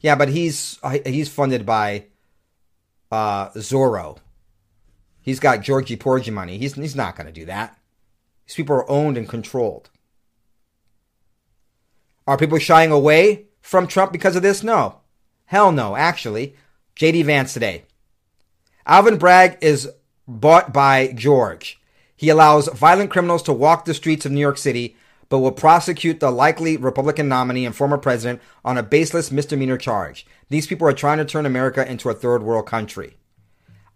Yeah, 0.00 0.16
but 0.16 0.28
he's 0.28 0.80
he's 1.06 1.28
funded 1.28 1.64
by 1.64 2.06
uh, 3.12 3.50
Soros. 3.50 4.18
He's 5.24 5.40
got 5.40 5.62
Georgie 5.62 5.96
Porgy 5.96 6.30
money. 6.30 6.58
He's 6.58 6.74
he's 6.74 6.94
not 6.94 7.16
going 7.16 7.26
to 7.26 7.32
do 7.32 7.46
that. 7.46 7.78
These 8.46 8.56
people 8.56 8.76
are 8.76 8.90
owned 8.90 9.16
and 9.16 9.26
controlled. 9.26 9.88
Are 12.26 12.36
people 12.36 12.58
shying 12.58 12.90
away 12.90 13.46
from 13.62 13.86
Trump 13.86 14.12
because 14.12 14.36
of 14.36 14.42
this? 14.42 14.62
No. 14.62 15.00
Hell 15.46 15.72
no, 15.72 15.96
actually. 15.96 16.54
JD 16.96 17.24
Vance 17.24 17.54
today. 17.54 17.84
Alvin 18.86 19.16
Bragg 19.16 19.56
is 19.62 19.90
bought 20.28 20.74
by 20.74 21.12
George. 21.14 21.80
He 22.14 22.28
allows 22.28 22.68
violent 22.68 23.10
criminals 23.10 23.42
to 23.44 23.52
walk 23.54 23.86
the 23.86 23.94
streets 23.94 24.26
of 24.26 24.32
New 24.32 24.40
York 24.40 24.58
City, 24.58 24.94
but 25.30 25.38
will 25.38 25.52
prosecute 25.52 26.20
the 26.20 26.30
likely 26.30 26.76
Republican 26.76 27.28
nominee 27.28 27.64
and 27.64 27.74
former 27.74 27.96
president 27.96 28.42
on 28.62 28.76
a 28.76 28.82
baseless 28.82 29.32
misdemeanor 29.32 29.78
charge. 29.78 30.26
These 30.50 30.66
people 30.66 30.86
are 30.86 30.92
trying 30.92 31.16
to 31.16 31.24
turn 31.24 31.46
America 31.46 31.90
into 31.90 32.10
a 32.10 32.14
third 32.14 32.42
world 32.42 32.66
country. 32.66 33.16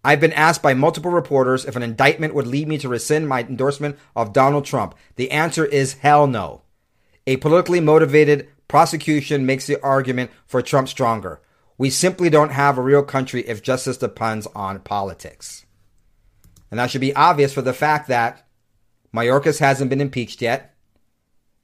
I've 0.04 0.20
been 0.20 0.32
asked 0.32 0.62
by 0.62 0.74
multiple 0.74 1.10
reporters 1.10 1.64
if 1.64 1.76
an 1.76 1.82
indictment 1.82 2.34
would 2.34 2.46
lead 2.46 2.68
me 2.68 2.78
to 2.78 2.88
rescind 2.88 3.28
my 3.28 3.40
endorsement 3.40 3.98
of 4.14 4.32
Donald 4.32 4.64
Trump. 4.64 4.94
The 5.16 5.30
answer 5.30 5.64
is 5.64 5.94
hell 5.94 6.26
no. 6.26 6.62
A 7.26 7.36
politically 7.38 7.80
motivated 7.80 8.48
prosecution 8.68 9.44
makes 9.44 9.66
the 9.66 9.82
argument 9.82 10.30
for 10.46 10.62
Trump 10.62 10.88
stronger. 10.88 11.40
We 11.76 11.90
simply 11.90 12.30
don't 12.30 12.52
have 12.52 12.78
a 12.78 12.82
real 12.82 13.02
country 13.02 13.46
if 13.46 13.62
justice 13.62 13.96
depends 13.96 14.46
on 14.54 14.80
politics. 14.80 15.66
And 16.70 16.78
that 16.78 16.90
should 16.90 17.00
be 17.00 17.14
obvious 17.14 17.52
for 17.52 17.62
the 17.62 17.72
fact 17.72 18.08
that 18.08 18.46
Mayorkas 19.14 19.58
hasn't 19.58 19.90
been 19.90 20.00
impeached 20.00 20.42
yet, 20.42 20.74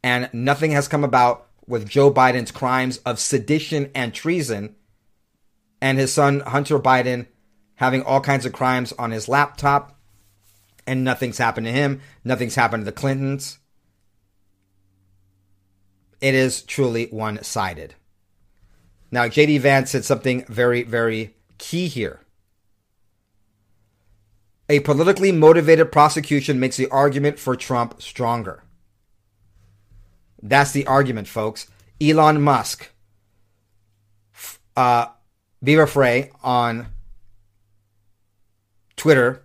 and 0.02 0.30
nothing 0.32 0.70
has 0.72 0.88
come 0.88 1.04
about 1.04 1.48
with 1.66 1.88
Joe 1.88 2.12
Biden's 2.12 2.50
crimes 2.50 2.98
of 2.98 3.18
sedition 3.18 3.90
and 3.94 4.14
treason, 4.14 4.76
and 5.80 5.98
his 5.98 6.12
son 6.12 6.40
Hunter 6.40 6.78
Biden 6.78 7.26
having 7.76 8.02
all 8.02 8.20
kinds 8.20 8.46
of 8.46 8.52
crimes 8.52 8.92
on 8.98 9.10
his 9.10 9.28
laptop, 9.28 9.98
and 10.86 11.02
nothing's 11.02 11.38
happened 11.38 11.66
to 11.66 11.72
him. 11.72 12.00
Nothing's 12.24 12.54
happened 12.54 12.82
to 12.82 12.84
the 12.84 12.92
Clintons. 12.92 13.58
It 16.20 16.34
is 16.34 16.62
truly 16.62 17.06
one 17.06 17.42
sided. 17.42 17.94
Now, 19.10 19.26
JD 19.26 19.60
Vance 19.60 19.90
said 19.90 20.04
something 20.04 20.44
very, 20.46 20.82
very 20.82 21.34
key 21.58 21.86
here. 21.86 22.20
A 24.68 24.80
politically 24.80 25.30
motivated 25.30 25.92
prosecution 25.92 26.58
makes 26.58 26.76
the 26.76 26.88
argument 26.88 27.38
for 27.38 27.54
Trump 27.54 28.00
stronger. 28.00 28.64
That's 30.42 30.72
the 30.72 30.86
argument, 30.86 31.28
folks. 31.28 31.68
Elon 32.00 32.40
Musk, 32.40 32.90
uh, 34.76 35.06
Viva 35.62 35.86
Frei 35.86 36.30
on 36.42 36.86
Twitter 38.96 39.42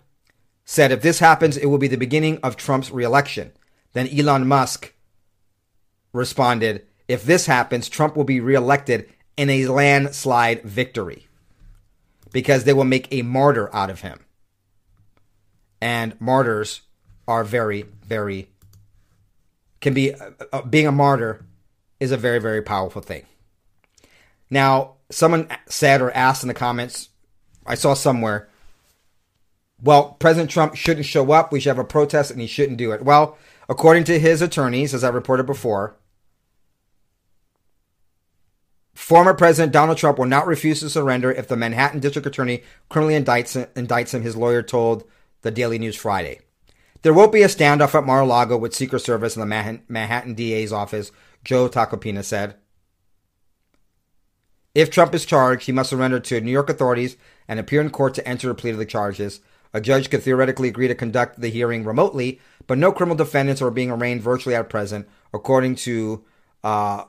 said 0.65 0.91
if 0.91 1.01
this 1.01 1.19
happens, 1.19 1.57
it 1.57 1.65
will 1.65 1.77
be 1.77 1.87
the 1.87 1.97
beginning 1.97 2.39
of 2.43 2.55
Trump's 2.55 2.91
reelection. 2.91 3.51
Then 3.93 4.07
Elon 4.07 4.47
Musk 4.47 4.93
responded, 6.13 6.85
if 7.07 7.23
this 7.23 7.47
happens, 7.47 7.89
Trump 7.89 8.15
will 8.15 8.23
be 8.23 8.39
reelected 8.39 9.09
in 9.35 9.49
a 9.49 9.67
landslide 9.67 10.61
victory 10.63 11.27
because 12.31 12.63
they 12.63 12.73
will 12.73 12.83
make 12.83 13.07
a 13.11 13.23
martyr 13.23 13.73
out 13.73 13.89
of 13.89 14.01
him. 14.01 14.19
And 15.81 16.19
martyrs 16.21 16.81
are 17.27 17.43
very, 17.43 17.83
very, 18.05 18.49
can 19.81 19.93
be, 19.93 20.13
uh, 20.13 20.31
uh 20.51 20.61
being 20.61 20.87
a 20.87 20.91
martyr 20.91 21.45
is 21.99 22.11
a 22.11 22.17
very, 22.17 22.39
very 22.39 22.61
powerful 22.61 23.01
thing. 23.01 23.25
Now, 24.49 24.95
someone 25.09 25.47
said 25.67 26.01
or 26.01 26.11
asked 26.11 26.43
in 26.43 26.47
the 26.47 26.53
comments, 26.53 27.09
I 27.65 27.75
saw 27.75 27.93
somewhere, 27.93 28.49
well, 29.81 30.13
President 30.19 30.49
Trump 30.49 30.75
shouldn't 30.75 31.05
show 31.05 31.31
up. 31.31 31.51
We 31.51 31.59
should 31.59 31.69
have 31.69 31.79
a 31.79 31.83
protest 31.83 32.31
and 32.31 32.41
he 32.41 32.47
shouldn't 32.47 32.77
do 32.77 32.91
it. 32.91 33.03
Well, 33.03 33.37
according 33.67 34.03
to 34.05 34.19
his 34.19 34.41
attorneys, 34.41 34.93
as 34.93 35.03
I 35.03 35.09
reported 35.09 35.45
before, 35.45 35.95
former 38.93 39.33
President 39.33 39.71
Donald 39.71 39.97
Trump 39.97 40.17
will 40.17 40.25
not 40.25 40.47
refuse 40.47 40.81
to 40.81 40.89
surrender 40.89 41.31
if 41.31 41.47
the 41.47 41.55
Manhattan 41.55 41.99
District 41.99 42.27
Attorney 42.27 42.63
criminally 42.89 43.19
indicts, 43.19 43.67
indicts 43.73 44.13
him, 44.13 44.21
his 44.21 44.35
lawyer 44.35 44.61
told 44.61 45.05
the 45.41 45.51
Daily 45.51 45.79
News 45.79 45.95
Friday. 45.95 46.41
There 47.01 47.13
won't 47.13 47.31
be 47.31 47.43
a 47.43 47.47
standoff 47.47 47.95
at 47.95 48.05
Mar-a-Lago 48.05 48.57
with 48.57 48.75
Secret 48.75 48.99
Service 48.99 49.37
in 49.37 49.39
the 49.39 49.81
Manhattan 49.87 50.33
DA's 50.33 50.73
office, 50.73 51.13
Joe 51.45 51.69
Tacopina 51.69 52.25
said. 52.25 52.55
If 54.75 54.91
Trump 54.91 55.15
is 55.15 55.25
charged, 55.25 55.65
he 55.65 55.71
must 55.71 55.89
surrender 55.89 56.19
to 56.19 56.41
New 56.41 56.51
York 56.51 56.69
authorities 56.69 57.15
and 57.47 57.57
appear 57.59 57.79
in 57.79 57.89
court 57.89 58.13
to 58.15 58.27
enter 58.27 58.49
a 58.49 58.55
plea 58.55 58.71
to 58.71 58.77
the 58.77 58.85
charges. 58.85 59.39
A 59.73 59.81
judge 59.81 60.09
could 60.09 60.23
theoretically 60.23 60.67
agree 60.67 60.87
to 60.87 60.95
conduct 60.95 61.39
the 61.39 61.49
hearing 61.49 61.83
remotely, 61.83 62.39
but 62.65 62.77
no 62.77 62.91
criminal 62.91 63.17
defendants 63.17 63.61
are 63.61 63.71
being 63.71 63.91
arraigned 63.91 64.21
virtually 64.21 64.55
at 64.55 64.69
present, 64.69 65.07
according 65.33 65.75
to 65.75 66.23
uh, 66.63 67.03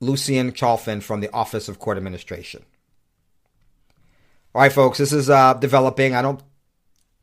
Lucian 0.00 0.52
Chalfin 0.52 1.02
from 1.02 1.20
the 1.20 1.30
Office 1.32 1.68
of 1.68 1.78
Court 1.78 1.98
Administration. 1.98 2.64
All 4.54 4.62
right, 4.62 4.72
folks, 4.72 4.98
this 4.98 5.12
is 5.12 5.28
uh, 5.28 5.54
developing. 5.54 6.14
I 6.14 6.22
don't 6.22 6.42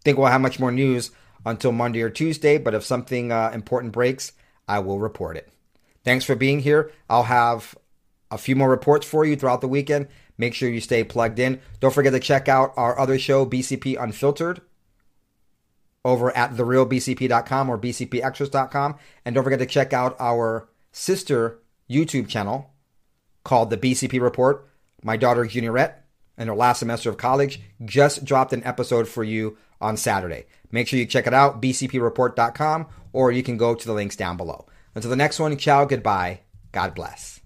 think 0.04 0.18
we'll 0.18 0.28
have 0.28 0.42
much 0.42 0.60
more 0.60 0.72
news 0.72 1.12
until 1.46 1.72
Monday 1.72 2.02
or 2.02 2.10
Tuesday, 2.10 2.58
but 2.58 2.74
if 2.74 2.86
something 2.86 3.32
uh, 3.32 3.52
important 3.54 3.94
breaks, 3.94 4.32
I 4.68 4.80
will 4.80 5.00
report 5.00 5.38
it. 5.38 5.50
Thanks 6.04 6.24
for 6.24 6.36
being 6.36 6.60
here. 6.60 6.92
I'll 7.10 7.24
have 7.24 7.76
a 8.30 8.38
few 8.38 8.56
more 8.56 8.70
reports 8.70 9.06
for 9.06 9.26
you 9.26 9.36
throughout 9.36 9.62
the 9.62 9.68
weekend. 9.68 10.08
Make 10.38 10.54
sure 10.54 10.69
you 10.69 10.82
stay 10.82 11.04
plugged 11.04 11.39
in. 11.39 11.60
Don't 11.80 11.93
forget 11.93 12.13
to 12.13 12.19
check 12.19 12.47
out 12.47 12.73
our 12.78 12.97
other 13.00 13.17
show, 13.17 13.45
BCP 13.45 14.02
Unfiltered, 14.02 14.62
over 16.06 16.36
at 16.38 16.54
therealbcp.com 16.54 17.69
or 17.69 17.78
bcpextras.com. 17.78 18.95
And 19.26 19.36
don't 19.36 19.43
forget 19.43 19.60
to 19.60 19.65
check 19.65 19.93
out 19.93 20.15
our 20.19 20.69
sister 20.91 21.60
YouTube 21.89 22.28
channel 22.28 22.71
called 23.43 23.69
The 23.69 23.78
BCP 23.78 24.21
Report. 24.21 24.67
My 25.04 25.17
daughter, 25.17 25.45
Juniorette, 25.45 25.93
in 26.38 26.47
her 26.47 26.56
last 26.56 26.80
semester 26.80 27.10
of 27.10 27.17
college, 27.17 27.62
just 27.84 28.26
dropped 28.26 28.54
an 28.54 28.63
episode 28.63 29.08
for 29.08 29.23
you 29.23 29.58
on 29.82 29.97
Saturday. 29.97 30.45
Make 30.71 30.88
sure 30.88 31.00
you 31.00 31.06
check 31.06 31.28
it 31.28 31.34
out, 31.34 31.62
bcpreport.com, 31.62 32.88
or 33.13 33.32
you 33.32 33.43
can 33.43 33.58
go 33.58 33.73
to 33.73 33.86
the 33.86 33.93
links 33.93 34.15
down 34.15 34.38
below. 34.38 34.67
Until 34.95 35.10
the 35.10 35.15
next 35.15 35.39
one, 35.39 35.56
ciao, 35.58 35.86
goodbye, 35.86 36.41
God 36.71 36.93
bless. 36.93 37.37